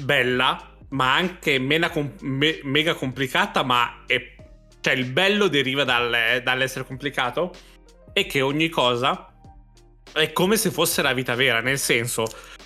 [0.00, 4.34] bella, ma anche mega, me, mega complicata, ma è,
[4.80, 7.52] cioè il bello deriva dal, dall'essere complicato,
[8.12, 9.28] è che ogni cosa
[10.12, 12.24] è come se fosse la vita vera, nel senso,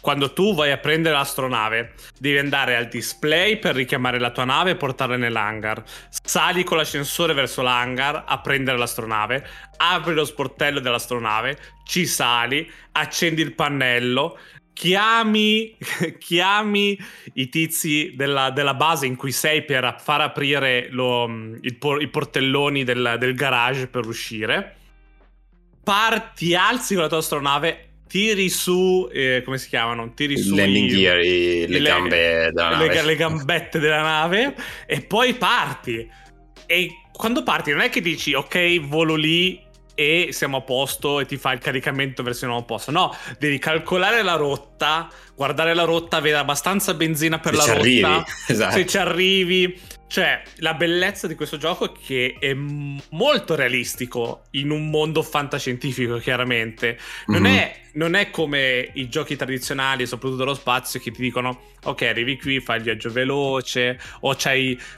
[0.09, 4.71] quando tu vai a prendere l'astronave, devi andare al display per richiamare la tua nave
[4.71, 5.83] e portarla nell'hangar.
[6.09, 13.43] Sali con l'ascensore verso l'hangar a prendere l'astronave, apri lo sportello dell'astronave, ci sali, accendi
[13.43, 14.39] il pannello,
[14.73, 15.77] chiami,
[16.19, 16.99] chiami
[17.35, 22.83] i tizi della, della, base in cui sei per far aprire lo, il, i portelloni
[22.83, 24.77] del, del garage per uscire
[25.89, 30.13] parti, alzi con la tua astronave, tiri su, eh, come si chiamano?
[30.15, 32.95] Tiri su landing gear, i, le, le, gambe della nave.
[32.95, 34.55] Le, le gambette della nave
[34.87, 36.11] e poi parti.
[36.67, 41.27] E quando parti non è che dici ok, volo lì e siamo a posto e
[41.27, 42.91] ti fa il caricamento verso a posto.
[42.91, 47.79] No, devi calcolare la rotta, guardare la rotta, avere abbastanza benzina per se la rotta.
[47.81, 48.25] Arrivi.
[48.49, 48.77] Esatto.
[48.77, 54.71] Se ci arrivi, cioè, la bellezza di questo gioco è che è molto realistico in
[54.71, 56.99] un mondo fantascientifico, chiaramente.
[57.27, 57.55] Non, mm-hmm.
[57.55, 62.39] è, non è, come i giochi tradizionali, soprattutto dello spazio, che ti dicono: Ok, arrivi
[62.39, 64.35] qui, fai il viaggio veloce, o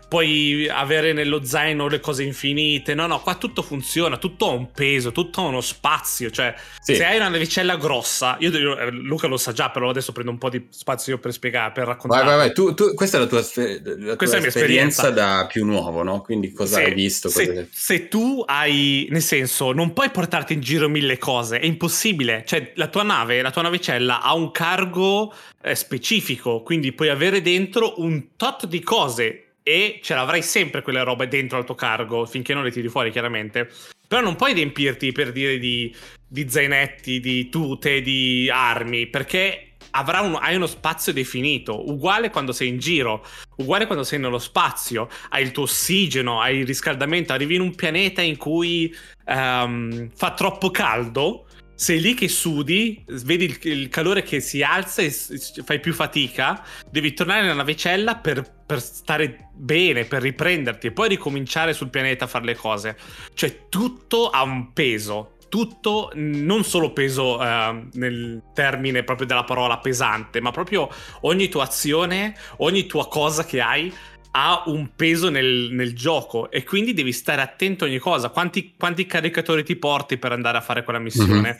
[0.08, 2.94] puoi avere nello zaino le cose infinite.
[2.94, 6.30] No, no, qua tutto funziona, tutto ha un peso, tutto ha uno spazio.
[6.30, 6.94] Cioè, sì.
[6.94, 10.38] se hai una navicella grossa, io, eh, Luca lo sa già, però adesso prendo un
[10.38, 12.24] po' di spazio per spiegare, per raccontare.
[12.24, 12.54] Vai, vai, vai.
[12.54, 16.20] Tu, tu, questa è la tua, la tua è esperienza esperienza da più nuovo, no?
[16.20, 17.28] Quindi cosa se, hai visto?
[17.28, 22.44] Se, se, tu hai, nel senso, non puoi portarti in giro mille cose, è impossibile.
[22.46, 27.42] Cioè, la tua nave, la tua navicella ha un cargo eh, specifico, quindi puoi avere
[27.42, 32.26] dentro un tot di cose e ce l'avrai sempre quelle robe dentro al tuo cargo,
[32.26, 33.70] finché non le tiri fuori, chiaramente.
[34.06, 35.94] Però non puoi riempirti per dire di,
[36.26, 42.68] di zainetti, di tute, di armi, perché un, hai uno spazio definito, uguale quando sei
[42.68, 43.24] in giro,
[43.56, 47.74] uguale quando sei nello spazio, hai il tuo ossigeno, hai il riscaldamento, arrivi in un
[47.74, 48.94] pianeta in cui
[49.26, 51.46] um, fa troppo caldo,
[51.80, 56.62] sei lì che sudi, vedi il, il, calore che si alza e fai più fatica,
[56.90, 62.26] devi tornare nella navicella per, per, stare bene, per riprenderti e poi ricominciare sul pianeta
[62.26, 62.98] a fare le cose.
[63.32, 69.78] Cioè tutto ha un peso tutto non solo peso uh, nel termine proprio della parola
[69.78, 70.88] pesante, ma proprio
[71.22, 73.92] ogni tua azione, ogni tua cosa che hai
[74.32, 78.28] ha un peso nel, nel, gioco e quindi devi stare attento a ogni cosa.
[78.28, 81.40] Quanti, quanti caricatori ti porti per andare a fare quella missione?
[81.40, 81.58] Mm-hmm.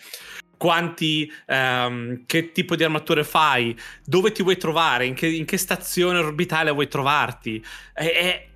[0.57, 3.76] Quanti, um, che tipo di armature fai?
[4.05, 5.05] Dove ti vuoi trovare?
[5.07, 7.64] In che, in che stazione orbitale vuoi trovarti?
[7.92, 8.48] È, è,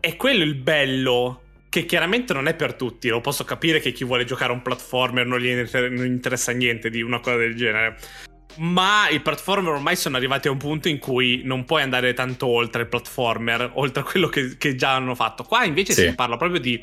[0.00, 1.41] è quello il bello
[1.72, 4.60] che chiaramente non è per tutti, lo posso capire che chi vuole giocare a un
[4.60, 7.96] platformer non gli non interessa niente di una cosa del genere.
[8.58, 12.46] Ma i platformer ormai sono arrivati a un punto in cui non puoi andare tanto
[12.46, 15.44] oltre il platformer, oltre a quello che, che già hanno fatto.
[15.44, 16.02] Qua invece sì.
[16.02, 16.78] si parla proprio di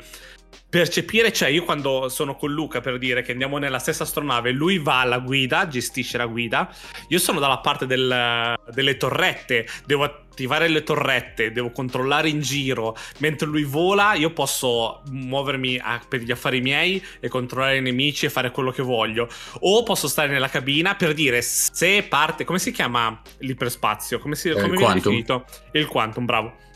[0.70, 4.78] percepire, cioè io quando sono con Luca per dire che andiamo nella stessa astronave, lui
[4.78, 6.72] va alla guida, gestisce la guida,
[7.08, 12.96] io sono dalla parte del, delle torrette, devo attivare le torrette, devo controllare in giro,
[13.18, 18.26] mentre lui vola io posso muovermi a, per gli affari miei e controllare i nemici
[18.26, 22.60] e fare quello che voglio, o posso stare nella cabina per dire se parte, come
[22.60, 24.20] si chiama l'iperspazio?
[24.20, 25.02] Come, si, eh, come viene quantum.
[25.02, 25.44] definito?
[25.72, 26.68] Il quantum, bravo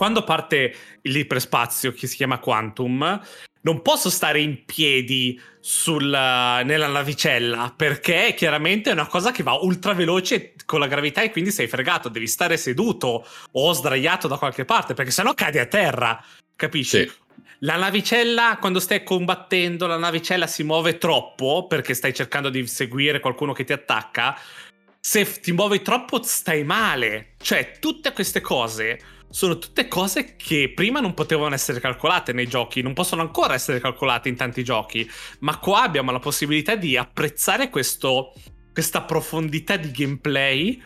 [0.00, 3.20] quando parte l'ipersspazio che si chiama Quantum,
[3.60, 9.52] non posso stare in piedi sul, nella navicella perché chiaramente è una cosa che va
[9.60, 14.38] ultra veloce con la gravità e quindi sei fregato, devi stare seduto o sdraiato da
[14.38, 16.24] qualche parte perché sennò cadi a terra,
[16.56, 17.00] capisci?
[17.00, 17.12] Sì.
[17.58, 23.20] La navicella, quando stai combattendo, la navicella si muove troppo perché stai cercando di seguire
[23.20, 24.34] qualcuno che ti attacca.
[24.98, 27.34] Se ti muovi troppo stai male.
[27.36, 32.82] Cioè, tutte queste cose sono tutte cose che prima non potevano essere calcolate nei giochi,
[32.82, 35.08] non possono ancora essere calcolate in tanti giochi,
[35.40, 38.32] ma qua abbiamo la possibilità di apprezzare questo,
[38.72, 40.82] questa profondità di gameplay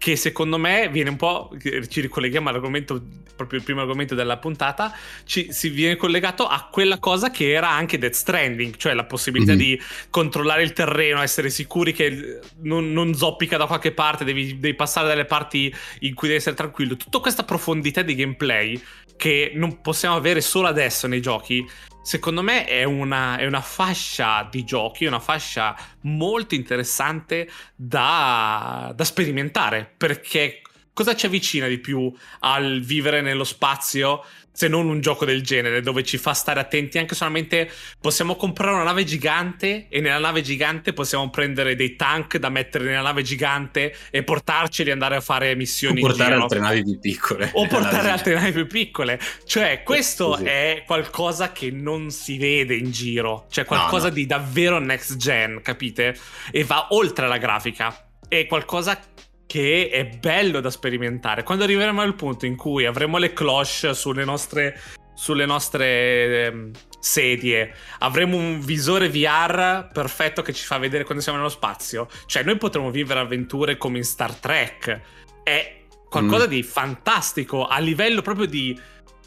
[0.00, 1.54] che secondo me viene un po',
[1.88, 3.02] ci ricolleghiamo all'argomento,
[3.36, 7.68] proprio il primo argomento della puntata, ci, si viene collegato a quella cosa che era
[7.68, 9.60] anche Death Stranding, cioè la possibilità mm-hmm.
[9.60, 14.74] di controllare il terreno, essere sicuri che non, non zoppica da qualche parte, devi, devi,
[14.74, 16.96] passare dalle parti in cui devi essere tranquillo.
[16.96, 18.82] Tutta questa profondità di gameplay
[19.18, 21.62] che non possiamo avere solo adesso nei giochi,
[22.02, 29.04] secondo me è una, è una, fascia di giochi, una fascia molto interessante da, da
[29.04, 34.24] sperimentare, perché cosa ci avvicina di più al vivere nello spazio
[34.60, 38.74] se non un gioco del genere dove ci fa stare attenti anche solamente possiamo comprare
[38.74, 43.22] una nave gigante e nella nave gigante possiamo prendere dei tank da mettere nella nave
[43.22, 47.48] gigante e portarceli e andare a fare missioni o portare altre navi più piccole.
[47.54, 49.18] O portare altre navi più piccole.
[49.46, 50.44] Cioè questo Così.
[50.44, 53.46] è qualcosa che non si vede in giro.
[53.48, 54.14] Cioè qualcosa no, no.
[54.16, 56.14] di davvero next gen capite?
[56.50, 58.08] E va oltre la grafica.
[58.28, 59.00] È qualcosa
[59.50, 61.42] che è bello da sperimentare.
[61.42, 64.80] Quando arriveremo al punto in cui avremo le cloche sulle nostre,
[65.12, 71.38] sulle nostre eh, sedie, avremo un visore VR perfetto che ci fa vedere quando siamo
[71.38, 75.00] nello spazio, cioè noi potremo vivere avventure come in Star Trek.
[75.42, 76.50] È qualcosa mm.
[76.50, 78.78] di fantastico a livello proprio di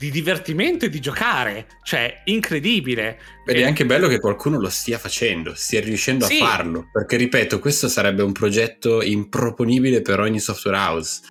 [0.03, 1.67] di divertimento e di giocare.
[1.81, 3.17] Cioè, incredibile.
[3.45, 6.41] Ed è anche bello che qualcuno lo stia facendo, stia riuscendo sì.
[6.41, 6.89] a farlo.
[6.91, 11.21] Perché, ripeto, questo sarebbe un progetto improponibile per ogni software house.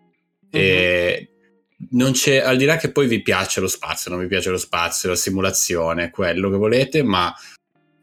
[0.57, 0.67] Mm-hmm.
[0.67, 1.29] E
[1.91, 4.57] non c'è, al di là che poi vi piace lo spazio, non vi piace lo
[4.57, 7.35] spazio, la simulazione, quello che volete, ma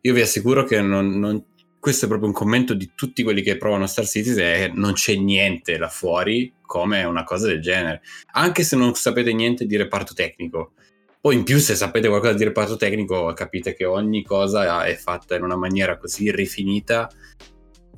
[0.02, 1.44] io vi assicuro che non, non,
[1.80, 5.16] questo è proprio un commento di tutti quelli che provano Star Citizen è non c'è
[5.16, 8.04] niente là fuori come una cosa del genere.
[8.34, 10.74] Anche se non sapete niente di reparto tecnico.
[11.20, 15.36] Poi in più se sapete qualcosa di reparto tecnico capite che ogni cosa è fatta
[15.36, 17.10] in una maniera così rifinita.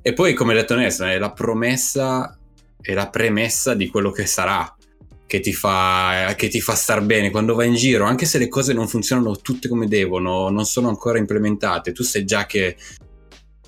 [0.01, 2.39] E poi come detto Nelson è la promessa
[2.81, 4.73] e la premessa di quello che sarà
[5.27, 8.47] che ti, fa, che ti fa star bene quando vai in giro, anche se le
[8.47, 12.75] cose non funzionano tutte come devono, non sono ancora implementate, tu sai già che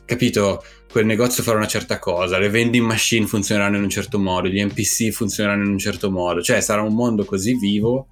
[0.06, 4.48] capito, quel negozio farà una certa cosa, le vending machine funzioneranno in un certo modo,
[4.48, 8.08] gli NPC funzioneranno in un certo modo, cioè sarà un mondo così vivo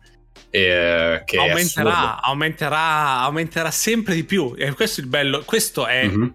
[0.49, 6.07] eh, che aumenterà, aumenterà, aumenterà sempre di più e questo è il bello, questo è...
[6.07, 6.27] Mm-hmm.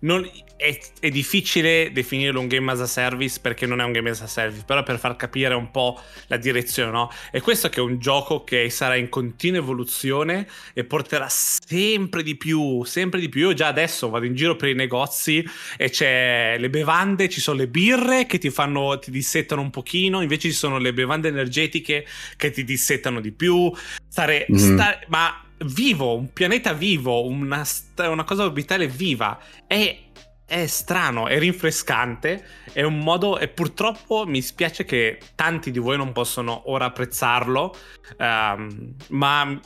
[0.00, 4.10] Non, è, è, difficile definirlo un game as a service perché non è un game
[4.10, 7.10] as a service, però per far capire un po' la direzione, no?
[7.30, 12.36] E questo che è un gioco che sarà in continua evoluzione e porterà sempre di
[12.36, 13.48] più, sempre di più.
[13.48, 15.44] Io già adesso vado in giro per i negozi
[15.76, 20.22] e c'è le bevande, ci sono le birre che ti fanno, ti dissettano un pochino,
[20.22, 22.04] invece ci sono le bevande energetiche
[22.36, 23.72] che ti dissettano di più.
[24.08, 24.56] Stare, mm.
[24.56, 27.64] stare ma vivo, un pianeta vivo, una,
[27.96, 29.38] una cosa orbitale viva.
[29.66, 30.06] È
[30.48, 32.42] è strano, è rinfrescante,
[32.72, 37.76] è un modo e purtroppo mi spiace che tanti di voi non possono ora apprezzarlo,
[38.16, 39.60] um, ma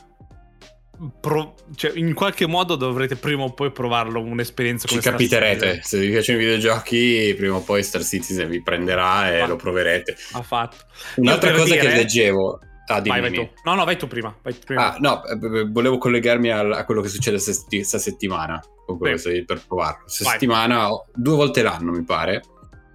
[1.21, 5.99] pro, cioè, in qualche modo dovrete prima o poi provarlo un'esperienza come Ci capiterete, se
[5.99, 10.17] vi piacciono i videogiochi prima o poi Star Citizen vi prenderà e lo proverete.
[10.33, 10.75] Ha fatto.
[11.15, 11.79] Un'altra cosa dire...
[11.79, 13.49] che leggevo Ah, vai, vai tu.
[13.63, 14.35] No, no, vai tu prima.
[14.41, 14.93] Vai prima.
[14.93, 20.03] Ah, no, eh, volevo collegarmi a, a quello che succede questa settimana, che per provarlo.
[20.03, 22.41] Questa settimana, due volte l'anno mi pare,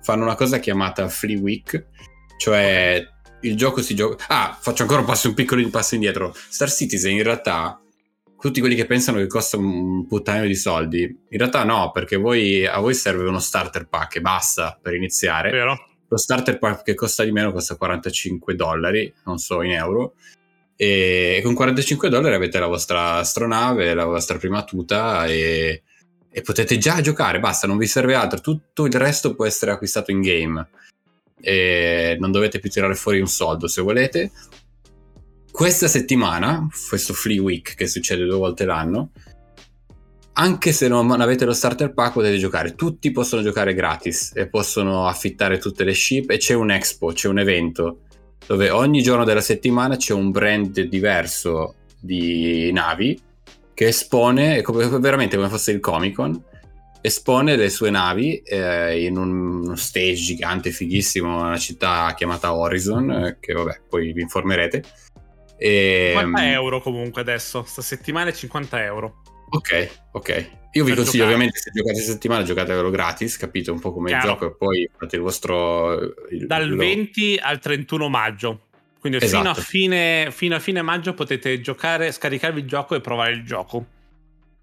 [0.03, 1.87] fanno una cosa chiamata Free Week,
[2.37, 3.03] cioè
[3.41, 4.25] il gioco si gioca...
[4.29, 6.35] Ah, faccio ancora un passo, un piccolo passo indietro.
[6.35, 7.81] Star Citizen in realtà,
[8.39, 12.67] tutti quelli che pensano che costa un puttano di soldi, in realtà no, perché voi,
[12.67, 15.51] a voi serve uno starter pack e basta per iniziare.
[15.51, 15.88] Vero?
[16.09, 20.15] Lo starter pack che costa di meno costa 45 dollari, non so in euro.
[20.77, 25.83] E con 45 dollari avete la vostra astronave, la vostra prima tuta e,
[26.31, 30.13] e potete già giocare, basta, non vi serve altro, tutto il resto può essere acquistato
[30.13, 30.69] in game
[31.41, 34.31] e non dovete più tirare fuori un soldo se volete.
[35.51, 39.11] Questa settimana, questo Free Week che succede due volte l'anno,
[40.41, 45.07] anche se non avete lo starter pack potete giocare, tutti possono giocare gratis e possono
[45.07, 48.01] affittare tutte le ship e c'è un expo, c'è un evento
[48.47, 53.21] dove ogni giorno della settimana c'è un brand diverso di navi
[53.75, 56.41] che espone, come, veramente come fosse il Comic Con,
[57.01, 63.11] espone le sue navi eh, in un, uno stage gigante, fighissimo, una città chiamata Horizon,
[63.11, 64.85] eh, che vabbè, poi vi informerete.
[65.57, 69.23] E, 50 ehm, euro comunque adesso, sta settimana è 50 euro.
[69.51, 70.51] Ok, ok.
[70.73, 71.25] Io vi consiglio giocare.
[71.25, 74.27] ovviamente se giocate settimana giocatelo gratis, capite un po' come Chiaro.
[74.27, 75.99] il gioco e poi fate il vostro...
[76.31, 76.77] Il, Dal lo...
[76.77, 78.61] 20 al 31 maggio.
[79.01, 79.39] Quindi esatto.
[79.39, 83.45] fino, a fine, fino a fine maggio potete giocare, scaricarvi il gioco e provare il
[83.45, 83.87] gioco.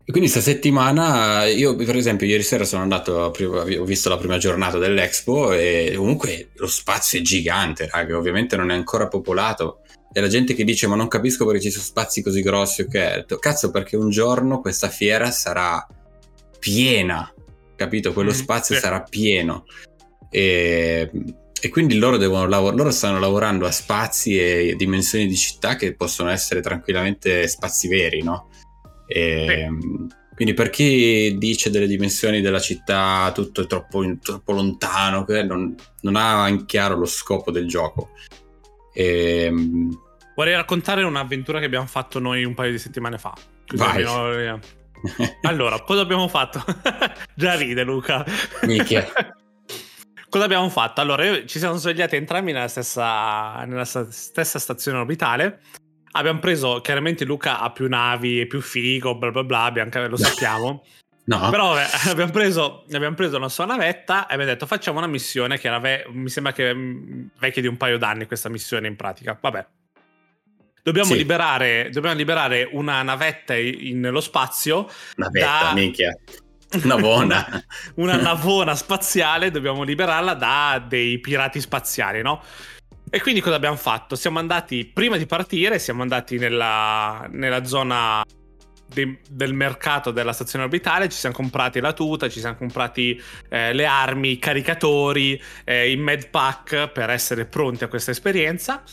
[0.08, 4.38] E quindi questa settimana io per esempio ieri sera sono andato, ho visto la prima
[4.38, 9.80] giornata dell'Expo e comunque lo spazio è gigante, raga, ovviamente non è ancora popolato.
[10.14, 13.38] E la gente che dice ma non capisco perché ci sono spazi così grossi ok
[13.40, 15.86] cazzo perché un giorno questa fiera sarà
[16.58, 17.30] piena
[17.76, 18.14] capito?
[18.14, 19.66] Quello mm, spazio sarà pieno.
[20.30, 21.10] E,
[21.62, 26.30] e quindi loro, devono loro stanno lavorando a spazi e dimensioni di città che possono
[26.30, 28.50] essere tranquillamente spazi veri no
[29.08, 30.24] e, sì.
[30.36, 36.50] Quindi per chi dice delle dimensioni della città tutto troppo, troppo lontano, non, non, ha
[36.50, 38.10] in chiaro lo scopo del gioco.
[38.94, 39.98] E, ehm,
[40.36, 43.34] Vorrei raccontare un'avventura che abbiamo fatto noi un paio di settimane fa.
[43.76, 44.04] Vai.
[45.44, 46.62] allora, cosa abbiamo fatto?
[47.34, 48.26] Già ride Luca.
[48.64, 49.08] Minchia.
[50.28, 51.00] cosa abbiamo fatto?
[51.00, 55.62] Allora, ci siamo svegliati entrambi nella stessa, nella stessa stazione orbitale.
[56.16, 60.18] Abbiamo preso, chiaramente Luca ha più navi e più figo, bla bla bla, abbiamo, lo
[60.18, 60.84] sappiamo.
[61.28, 61.50] No.
[61.50, 65.58] Però vabbè, abbiamo, preso, abbiamo preso una sua navetta e abbiamo detto facciamo una missione
[65.58, 68.96] che era, ve- mi sembra che mm, vecchia di un paio d'anni questa missione in
[68.96, 69.36] pratica.
[69.42, 69.66] Vabbè,
[70.86, 71.18] Dobbiamo, sì.
[71.18, 74.88] liberare, dobbiamo liberare una navetta in, nello spazio.
[75.16, 75.74] Navetta, da...
[75.74, 76.16] minchia.
[76.84, 77.64] Navona.
[77.96, 82.44] una navona spaziale, dobbiamo liberarla da dei pirati spaziali, no?
[83.10, 84.16] E quindi cosa abbiamo fatto?
[84.16, 88.24] Siamo andati, prima di partire, siamo andati nella, nella zona
[88.88, 93.74] de, del mercato della stazione orbitale, ci siamo comprati la tuta, ci siamo comprati eh,
[93.74, 98.84] le armi, i caricatori, eh, i med pack per essere pronti a questa esperienza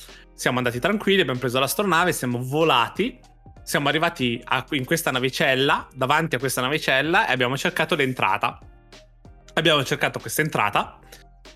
[0.42, 3.16] siamo andati tranquilli, abbiamo preso l'astronave, siamo volati,
[3.62, 8.59] siamo arrivati a, in questa navicella, davanti a questa navicella e abbiamo cercato l'entrata.
[9.55, 10.98] Abbiamo cercato questa entrata,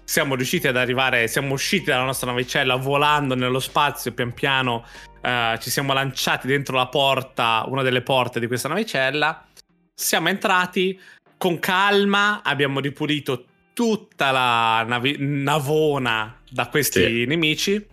[0.05, 4.85] siamo riusciti ad arrivare, siamo usciti dalla nostra navicella volando nello spazio, pian piano
[5.20, 9.46] eh, ci siamo lanciati dentro la porta, una delle porte di questa navicella,
[9.94, 10.99] siamo entrati
[11.37, 17.25] con calma, abbiamo ripulito tutta la navi- navona da questi sì.
[17.27, 17.87] nemici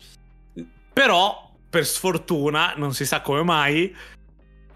[0.93, 3.93] però, per sfortuna, non si sa come mai,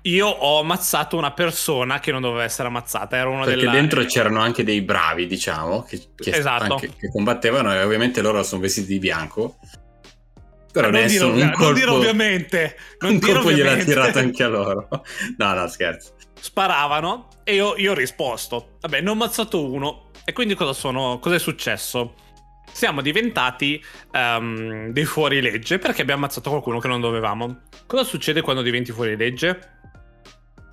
[0.08, 3.18] io ho ammazzato una persona che non doveva essere ammazzata.
[3.18, 3.72] Era uno Perché della...
[3.72, 6.74] dentro c'erano anche dei bravi, diciamo, che, che, esatto.
[6.74, 9.58] anche, che combattevano e ovviamente loro sono vestiti di bianco.
[10.72, 12.78] Però non dire, un colpo, non dire ovviamente.
[13.00, 13.84] Non un dire colpo ovviamente.
[13.86, 14.88] gliel'ha tirato anche a loro.
[15.38, 16.16] No, no, scherzo.
[16.40, 18.78] Sparavano e io, io ho risposto.
[18.82, 20.12] Vabbè, ne ho ammazzato uno.
[20.24, 21.20] E quindi cosa sono...
[21.20, 22.14] Cosa è successo?
[22.70, 27.62] siamo diventati um, dei fuorilegge perché abbiamo ammazzato qualcuno che non dovevamo.
[27.88, 29.77] Cosa succede quando diventi fuorilegge?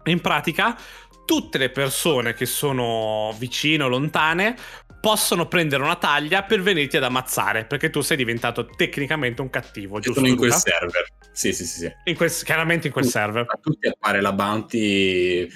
[0.04, 0.76] In pratica,
[1.24, 4.56] tutte le persone che sono vicine o lontane
[5.00, 9.98] possono prendere una taglia per venirti ad ammazzare perché tu sei diventato tecnicamente un cattivo,
[9.98, 10.20] giusto?
[10.20, 11.06] Sono in quel server.
[11.32, 11.80] Sì, sì, sì.
[11.80, 11.92] sì.
[12.04, 13.44] In quel, chiaramente in quel server.
[13.46, 15.46] A tutti appare la bounty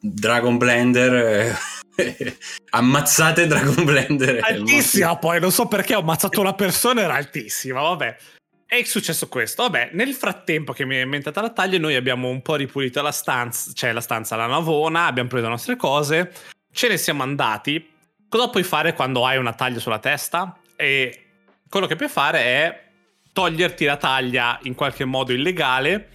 [0.00, 1.56] Dragon Blender
[2.70, 8.16] ammazzate Dragon Blender altissima poi non so perché ho ammazzato una persona era altissima vabbè
[8.68, 12.42] è successo questo vabbè nel frattempo che mi è inventata la taglia noi abbiamo un
[12.42, 16.32] po' ripulito la stanza cioè la stanza la navona abbiamo preso le nostre cose
[16.70, 17.90] ce ne siamo andati
[18.28, 21.24] cosa puoi fare quando hai una taglia sulla testa e
[21.68, 22.84] quello che puoi fare è
[23.32, 26.10] toglierti la taglia in qualche modo illegale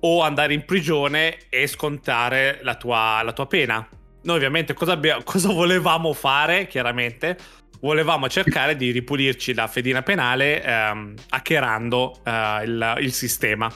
[0.00, 3.86] o andare in prigione e scontare la tua, la tua pena.
[4.22, 7.36] Noi ovviamente cosa, cosa volevamo fare, chiaramente?
[7.80, 13.72] Volevamo cercare di ripulirci la fedina penale ehm, hackerando eh, il, il sistema.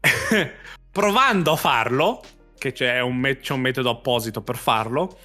[0.90, 2.22] Provando a farlo,
[2.58, 5.18] che c'è un, me- c'è un, metodo apposito per farlo,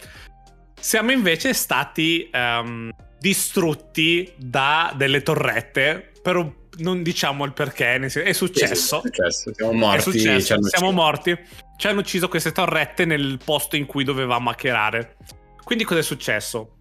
[0.80, 8.34] siamo invece stati ehm, distrutti da delle torrette per un, non diciamo il perché, è
[8.34, 9.02] successo.
[9.04, 9.54] Sì, sì, è successo.
[9.54, 10.02] Siamo morti.
[10.02, 11.40] Successo, siamo morti.
[11.78, 15.16] Ci hanno ucciso queste torrette nel posto in cui dovevamo hackerare.
[15.64, 16.75] Quindi cosa è successo?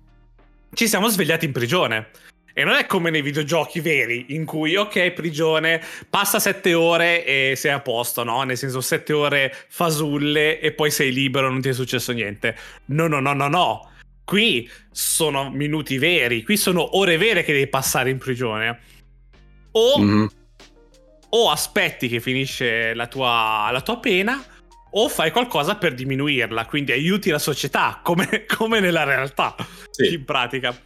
[0.75, 2.09] Ci siamo svegliati in prigione.
[2.53, 7.55] E non è come nei videogiochi veri, in cui, ok, prigione, passa sette ore e
[7.57, 8.43] sei a posto, no?
[8.43, 12.57] Nel senso, sette ore fasulle e poi sei libero, non ti è successo niente.
[12.87, 13.91] No, no, no, no, no.
[14.25, 18.81] Qui sono minuti veri, qui sono ore vere che devi passare in prigione.
[19.73, 20.27] O, mm-hmm.
[21.31, 24.43] o aspetti che finisce la tua, la tua, pena,
[24.97, 29.55] o fai qualcosa per diminuirla, quindi aiuti la società, come, come nella realtà,
[29.91, 30.15] sì.
[30.15, 30.77] in pratica.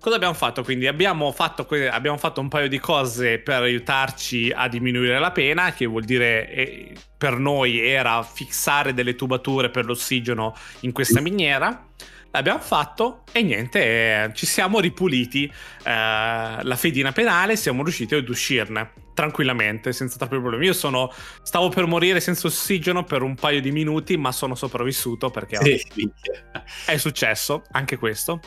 [0.00, 0.88] Cosa abbiamo fatto quindi?
[0.88, 5.86] Abbiamo fatto, abbiamo fatto, un paio di cose per aiutarci a diminuire la pena, che
[5.86, 11.86] vuol dire eh, per noi era fissare delle tubature per l'ossigeno in questa miniera.
[12.32, 15.50] L'abbiamo fatto e niente, eh, ci siamo ripuliti eh,
[15.84, 20.66] la fedina penale, siamo riusciti ad uscirne tranquillamente, senza troppi problemi.
[20.66, 25.30] Io sono, stavo per morire senza ossigeno per un paio di minuti, ma sono sopravvissuto
[25.30, 26.10] perché sì.
[26.86, 28.40] è successo anche questo.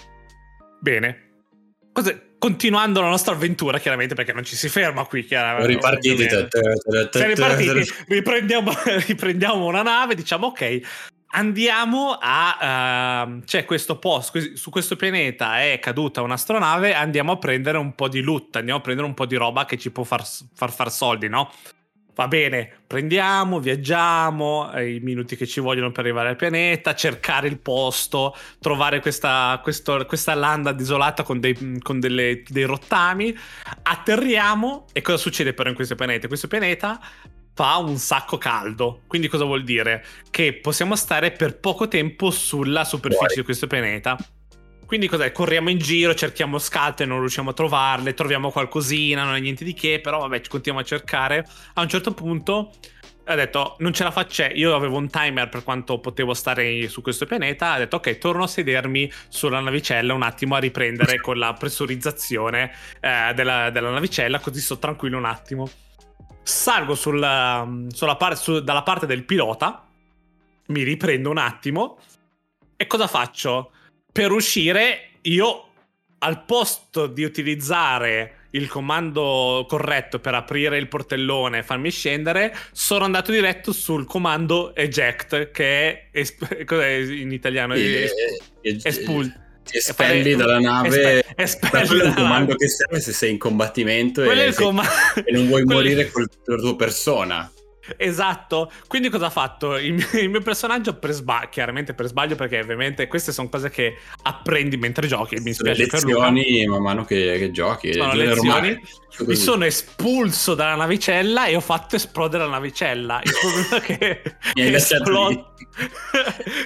[0.80, 1.26] Bene,
[1.96, 5.24] Cosa, continuando la nostra avventura, chiaramente, perché non ci si ferma qui.
[5.24, 6.28] Chiaramente, ripartiti.
[7.14, 7.94] Ripartiti.
[8.08, 8.74] Riprendiamo,
[9.08, 11.14] riprendiamo una nave, diciamo ok.
[11.38, 13.26] Andiamo a.
[13.28, 14.40] Uh, c'è questo posto.
[14.56, 16.94] Su questo pianeta è caduta un'astronave.
[16.94, 18.56] Andiamo a prendere un po' di loot.
[18.56, 21.52] Andiamo a prendere un po' di roba che ci può far far, far soldi, no?
[22.16, 27.60] va bene, prendiamo, viaggiamo, i minuti che ci vogliono per arrivare al pianeta, cercare il
[27.60, 33.36] posto, trovare questa, questo, questa landa desolata con, dei, con delle, dei rottami,
[33.84, 36.28] atterriamo e cosa succede però in questo pianeta?
[36.28, 37.00] Questo pianeta
[37.56, 40.06] fa un sacco caldo, quindi cosa vuol dire?
[40.30, 43.36] Che possiamo stare per poco tempo sulla superficie Buoi.
[43.38, 44.18] di questo pianeta
[44.86, 45.32] quindi cos'è?
[45.32, 49.74] Corriamo in giro, cerchiamo scalte, non riusciamo a trovarle, troviamo qualcosina, non è niente di
[49.74, 51.46] che, però vabbè, ci continuiamo a cercare.
[51.74, 52.72] A un certo punto
[53.26, 57.02] ha detto non ce la faccio, io avevo un timer per quanto potevo stare su
[57.02, 61.40] questo pianeta, ha detto ok, torno a sedermi sulla navicella un attimo a riprendere con
[61.40, 65.68] la pressurizzazione eh, della, della, navicella, così sto tranquillo un attimo.
[66.46, 69.88] Salgo sulla, sulla par- su, dalla parte del pilota,
[70.68, 71.98] mi riprendo un attimo
[72.78, 73.72] e cosa faccio?
[74.16, 75.68] per uscire io
[76.20, 83.04] al posto di utilizzare il comando corretto per aprire il portellone e farmi scendere, sono
[83.04, 86.24] andato diretto sul comando eject, che è,
[86.64, 87.74] cos'è in italiano?
[87.74, 93.32] Es- espul- ti espelli fare, dalla nave espelli è il comando che serve se sei
[93.32, 94.82] in combattimento e, com-
[95.26, 97.52] e, non vuoi morire con la tua persona
[97.98, 99.78] Esatto, quindi cosa ha fatto?
[99.78, 103.70] Il mio, il mio personaggio per sbaglio, chiaramente per sbaglio perché ovviamente queste sono cose
[103.70, 106.70] che apprendi mentre giochi, mi spiace lezioni per Luca.
[106.72, 108.80] man mano che, che giochi, sono lezioni,
[109.20, 114.22] mi sono espulso dalla navicella e ho fatto esplodere la navicella, il problema è che
[114.54, 115.54] è, esplo-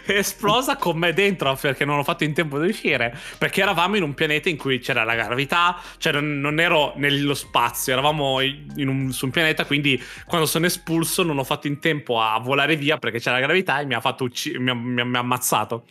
[0.05, 3.97] è esplosa con me dentro perché non ho fatto in tempo di uscire, perché eravamo
[3.97, 8.39] in un pianeta in cui c'era la gravità, cioè non, non ero nello spazio, eravamo
[8.41, 12.21] in un, su un pianeta, quindi quando sono espulso impulso non ho fatto in tempo
[12.21, 15.01] a volare via perché c'era la gravità e mi ha, fatto ucc- mi ha, mi
[15.01, 15.85] ha, mi ha ammazzato.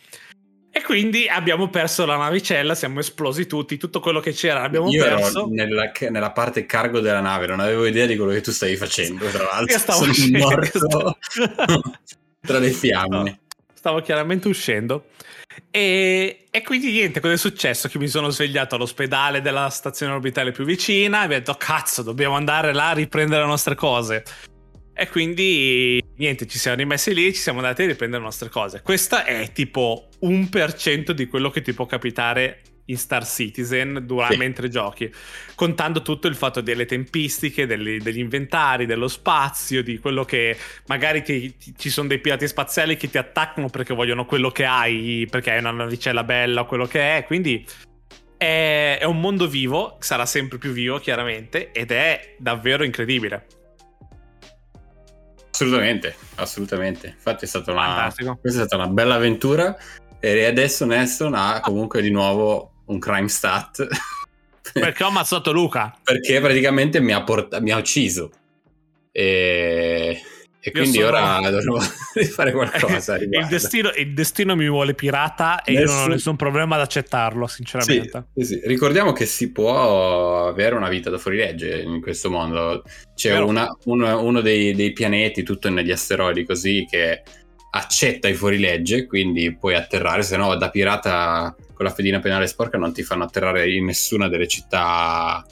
[0.70, 5.02] E quindi abbiamo perso la navicella, siamo esplosi tutti, tutto quello che c'era l'abbiamo Io
[5.02, 5.38] perso.
[5.40, 8.76] Ero nella, nella, parte cargo della nave, non avevo idea di quello che tu stavi
[8.76, 9.72] facendo, tra l'altro.
[9.72, 11.18] Io stavo Sono uscendo, morto
[12.40, 13.40] tra le fiamme.
[13.74, 15.06] Stavo chiaramente uscendo.
[15.70, 17.88] E, e, quindi niente, cosa è successo?
[17.88, 22.02] Che mi sono svegliato all'ospedale della stazione orbitale più vicina e mi ho detto cazzo,
[22.02, 24.22] dobbiamo andare là a riprendere le nostre cose.
[25.00, 28.82] E quindi niente, ci siamo rimessi lì, ci siamo andati a riprendere le nostre cose.
[28.82, 34.02] Questa è tipo un per cento di quello che ti può capitare in Star Citizen
[34.04, 34.40] durante, sì.
[34.40, 35.08] mentre giochi,
[35.54, 41.22] contando tutto il fatto delle tempistiche, degli, degli inventari, dello spazio, di quello che magari
[41.22, 45.28] ti, ti, ci sono dei pirati spaziali che ti attaccano perché vogliono quello che hai,
[45.30, 47.64] perché hai una navicella bella o quello che è, quindi
[48.36, 53.46] è, è un mondo vivo, sarà sempre più vivo chiaramente, ed è davvero incredibile.
[55.58, 57.08] Assolutamente, assolutamente.
[57.08, 59.76] Infatti è stata una, è stata una bella avventura
[60.20, 63.84] e adesso Neston ha comunque di nuovo un crime stat.
[64.72, 65.98] Perché ho ammazzato Luca.
[66.00, 68.30] Perché praticamente mi ha, port- mi ha ucciso.
[69.10, 70.22] E
[70.68, 71.08] e quindi sono...
[71.08, 71.78] ora dovrò
[72.32, 73.16] fare qualcosa.
[73.20, 75.86] il, destino, il, destino, mi vuole pirata e Nessun...
[75.86, 78.26] io non ho nessun problema ad accettarlo, sinceramente.
[78.34, 82.82] Sì, sì, Ricordiamo che si può avere una vita da fuorilegge in questo mondo.
[83.14, 87.22] C'è una, uno, uno dei, dei, pianeti, tutto negli asteroidi, così che
[87.70, 92.78] accetta i fuorilegge, quindi puoi atterrare, se no da pirata con la fedina penale sporca
[92.78, 95.44] non ti fanno atterrare in nessuna delle città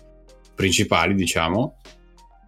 [0.54, 1.78] principali, diciamo.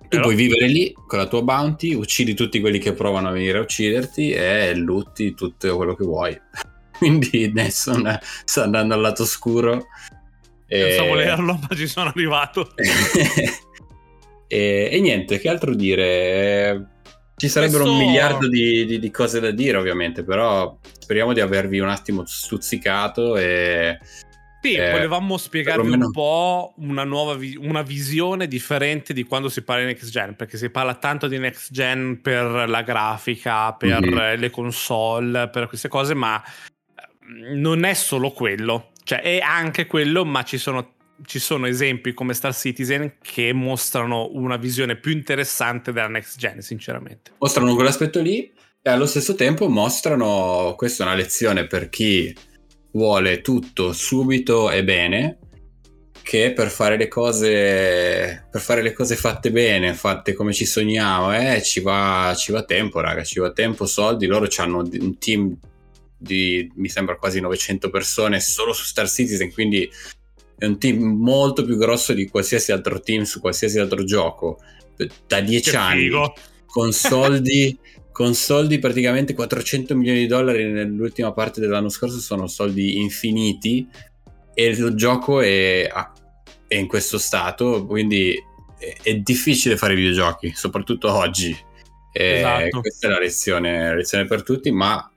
[0.08, 0.22] Tu Però...
[0.22, 3.60] puoi vivere lì con la tua bounty, uccidi tutti quelli che provano a venire a
[3.60, 6.40] ucciderti e lutti tutto quello che vuoi.
[6.96, 9.86] Quindi Nessun sta andando al lato oscuro.
[10.66, 11.08] Senza e...
[11.08, 12.72] volerlo, ma ci sono arrivato.
[14.48, 16.96] e, e, niente, che altro dire?
[17.36, 18.00] Ci sarebbero Questo...
[18.00, 22.24] un miliardo di, di, di, cose da dire, ovviamente, però speriamo di avervi un attimo
[22.24, 23.98] stuzzicato e
[24.60, 29.62] sì, eh, volevamo spiegarvi un po' una nuova vi- una visione differente di quando si
[29.62, 34.04] parla di next gen, perché si parla tanto di next gen per la grafica, per
[34.04, 34.40] mm-hmm.
[34.40, 40.24] le console, per queste cose, ma mm, non è solo quello, cioè è anche quello,
[40.24, 40.94] ma ci sono,
[41.24, 46.60] ci sono esempi come Star Citizen che mostrano una visione più interessante della next gen,
[46.62, 47.30] sinceramente.
[47.38, 48.52] Mostrano quell'aspetto lì
[48.82, 52.34] e allo stesso tempo mostrano, questa è una lezione per chi
[52.92, 55.38] vuole tutto subito e bene
[56.22, 61.34] che per fare le cose per fare le cose fatte bene fatte come ci sogniamo
[61.34, 64.26] eh, ci, va, ci va tempo raga ci va tempo soldi.
[64.26, 65.56] Loro hanno un team
[66.16, 69.88] di mi sembra quasi 900 persone solo su Star Citizen quindi
[70.58, 74.58] è un team molto più grosso di qualsiasi altro team su qualsiasi altro gioco.
[75.26, 76.10] Da 10 anni
[76.66, 77.78] con soldi
[78.18, 83.88] con soldi praticamente 400 milioni di dollari nell'ultima parte dell'anno scorso sono soldi infiniti
[84.52, 85.88] e il gioco è,
[86.66, 88.36] è in questo stato quindi
[88.76, 91.56] è, è, difficile fare videogiochi soprattutto oggi
[92.12, 92.80] esatto.
[92.80, 95.08] questa è la lezione, la lezione per tutti ma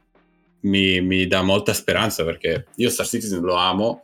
[0.60, 4.04] mi, mi dà molta speranza perché io Star Citizen lo amo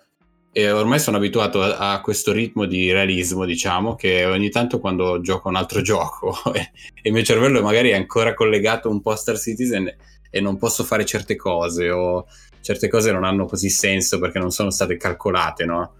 [0.58, 5.22] e ormai sono abituato a, a, questo ritmo di realismo, diciamo, che ogni tanto quando
[5.22, 6.72] gioco un altro gioco e,
[7.04, 9.96] il mio cervello magari è ancora collegato un po' a Star Citizen
[10.32, 12.26] e non posso fare certe cose o
[12.62, 15.94] certe cose non hanno così senso perché non sono state calcolate, no?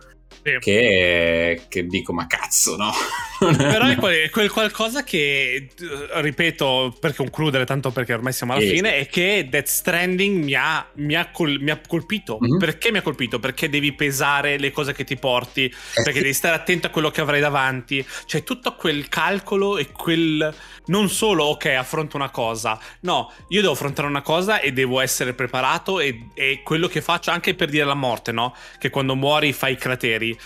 [0.44, 0.58] Sì.
[0.60, 2.92] Che, che, dico, ma cazzo, no?
[3.40, 5.68] Però è quel, quel, qualcosa che,
[6.14, 8.70] ripeto, per concludere, tanto perché ormai siamo alla sì.
[8.70, 12.40] fine, è che Death Stranding mi ha, mi ha, col, mi ha colpito.
[12.42, 12.60] Mm-hmm.
[12.60, 13.40] Perché mi ha colpito?
[13.40, 17.12] Perché devi pesare le cose che ti porti, eh perché devi stare attento a quello
[17.12, 18.06] che avrai davanti.
[18.26, 20.54] C'è tutto quel calcolo e quel...
[20.88, 22.80] Non solo, ok, affronto una cosa.
[23.02, 27.30] No, io devo affrontare una cosa e devo essere preparato e, e quello che faccio
[27.30, 28.56] anche per dire la morte, no?
[28.80, 29.78] Che quando muori fai i
[30.18, 30.38] crateri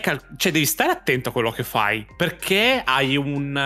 [0.00, 3.56] cal- cioè devi stare attento a quello che fai perché hai un,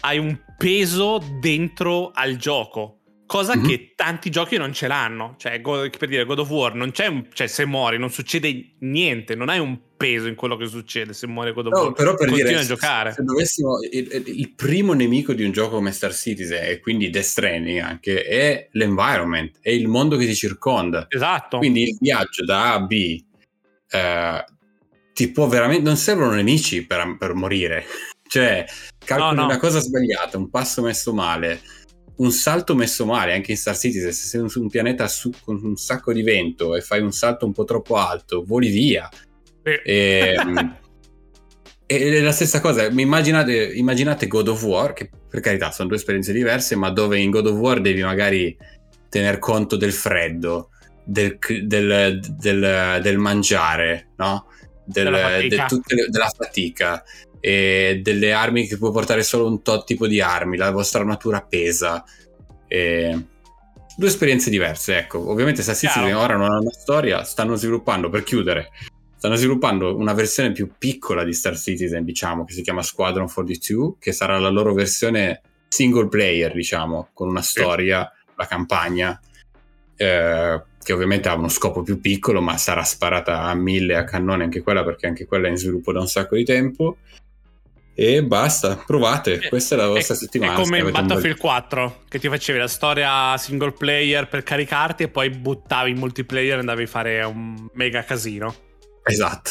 [0.00, 2.98] hai un peso dentro al gioco.
[3.26, 3.66] Cosa mm-hmm.
[3.66, 5.34] che tanti giochi non ce l'hanno.
[5.38, 9.34] Cioè, per dire, God of War non c'è un, cioè, se muori non succede niente,
[9.34, 11.84] non hai un peso in quello che succede se muore God of War.
[11.84, 13.12] No, però per Continua dire, a giocare.
[13.12, 17.24] Se dovessimo, il, il, primo nemico di un gioco come Star Citizen e quindi Death
[17.24, 21.06] Stranding anche è l'environment, è il mondo che ti circonda.
[21.08, 21.56] Esatto.
[21.56, 23.24] Quindi il viaggio da A a B
[23.94, 24.44] eh,
[25.12, 25.84] ti può veramente.
[25.84, 27.84] Non servono nemici per, per morire.
[28.26, 28.64] cioè,
[28.98, 29.46] calcoli no, no.
[29.46, 31.60] una cosa sbagliata, un passo messo male,
[32.16, 34.12] un salto messo male anche in Star Citizen.
[34.12, 37.46] Se sei su un pianeta su, con un sacco di vento e fai un salto
[37.46, 39.08] un po' troppo alto, voli via.
[39.66, 40.76] E, ehm,
[41.86, 46.34] e la stessa cosa, immaginate, immaginate God of War, che per carità sono due esperienze
[46.34, 48.54] diverse, ma dove in God of War devi magari
[49.08, 50.68] tener conto del freddo,
[51.04, 54.46] del, del, del, del mangiare, no?
[54.84, 57.04] del, della fatica, de della fatica
[57.40, 61.42] e delle armi che può portare solo un tot tipo di armi, la vostra armatura
[61.42, 62.02] pesa.
[62.66, 63.26] E...
[63.96, 65.30] Due esperienze diverse, ecco.
[65.30, 68.70] Ovviamente Star Citizen ora non ha una storia, stanno sviluppando, per chiudere,
[69.16, 73.96] stanno sviluppando una versione più piccola di Star Citizen, diciamo, che si chiama Squadron 42,
[73.98, 78.32] che sarà la loro versione single player, diciamo, con una storia, sì.
[78.36, 79.20] la campagna.
[79.96, 84.44] Eh, che ovviamente ha uno scopo più piccolo, ma sarà sparata a mille a cannone
[84.44, 86.98] anche quella, perché anche quella è in sviluppo da un sacco di tempo.
[87.96, 90.54] E basta, provate, eh, questa è la vostra è, settimana.
[90.54, 95.08] È come in Battlefield 4, che ti facevi la storia single player per caricarti e
[95.08, 98.54] poi buttavi in multiplayer e andavi a fare un mega casino.
[99.04, 99.50] Esatto.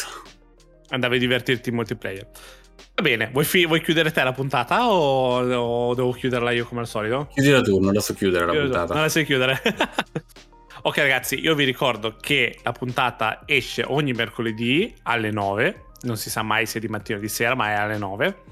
[0.88, 2.28] Andavi a divertirti in multiplayer.
[2.96, 6.80] Va bene, vuoi, fi- vuoi chiudere te la puntata o, o, devo chiuderla io come
[6.80, 7.28] al solito?
[7.32, 8.94] Chiudila tu, non la so chiudere la Chiudo puntata.
[8.94, 9.60] Non la sai chiudere.
[10.86, 16.28] Ok ragazzi, io vi ricordo che la puntata esce ogni mercoledì alle 9, non si
[16.28, 18.42] sa mai se è di mattina o di sera, ma è alle 9.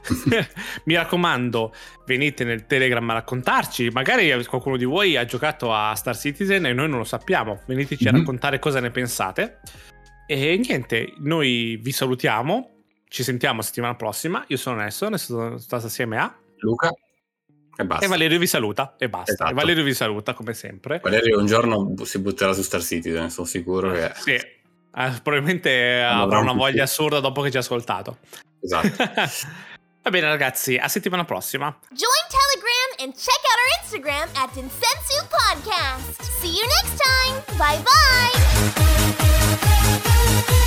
[0.84, 1.74] Mi raccomando,
[2.06, 3.90] venite nel Telegram a raccontarci.
[3.90, 7.60] Magari qualcuno di voi ha giocato a Star Citizen e noi non lo sappiamo.
[7.66, 8.14] Veniteci mm-hmm.
[8.14, 8.24] a mhm.
[8.24, 9.60] raccontare cosa ne pensate.
[10.26, 12.79] E niente, noi vi salutiamo.
[13.10, 14.44] Ci sentiamo settimana prossima.
[14.46, 16.92] Io sono Nesson, sono stato assieme a Luca
[17.76, 18.04] e, basta.
[18.04, 19.32] e Valerio vi saluta e basta.
[19.32, 19.50] Esatto.
[19.50, 21.00] E Valerio vi saluta come sempre.
[21.02, 24.12] Valerio un giorno si butterà su Star Citizen, sono sicuro che...
[24.14, 28.18] Sì, eh, probabilmente avrà una voglia assurda dopo che ci ha ascoltato.
[28.60, 28.88] Esatto.
[30.02, 31.76] Va bene ragazzi, a settimana prossima.
[31.90, 36.22] Join Telegram and check out our Instagram at Insensu Podcast.
[36.38, 37.42] See you next time.
[37.58, 37.82] Bye
[40.54, 40.59] bye.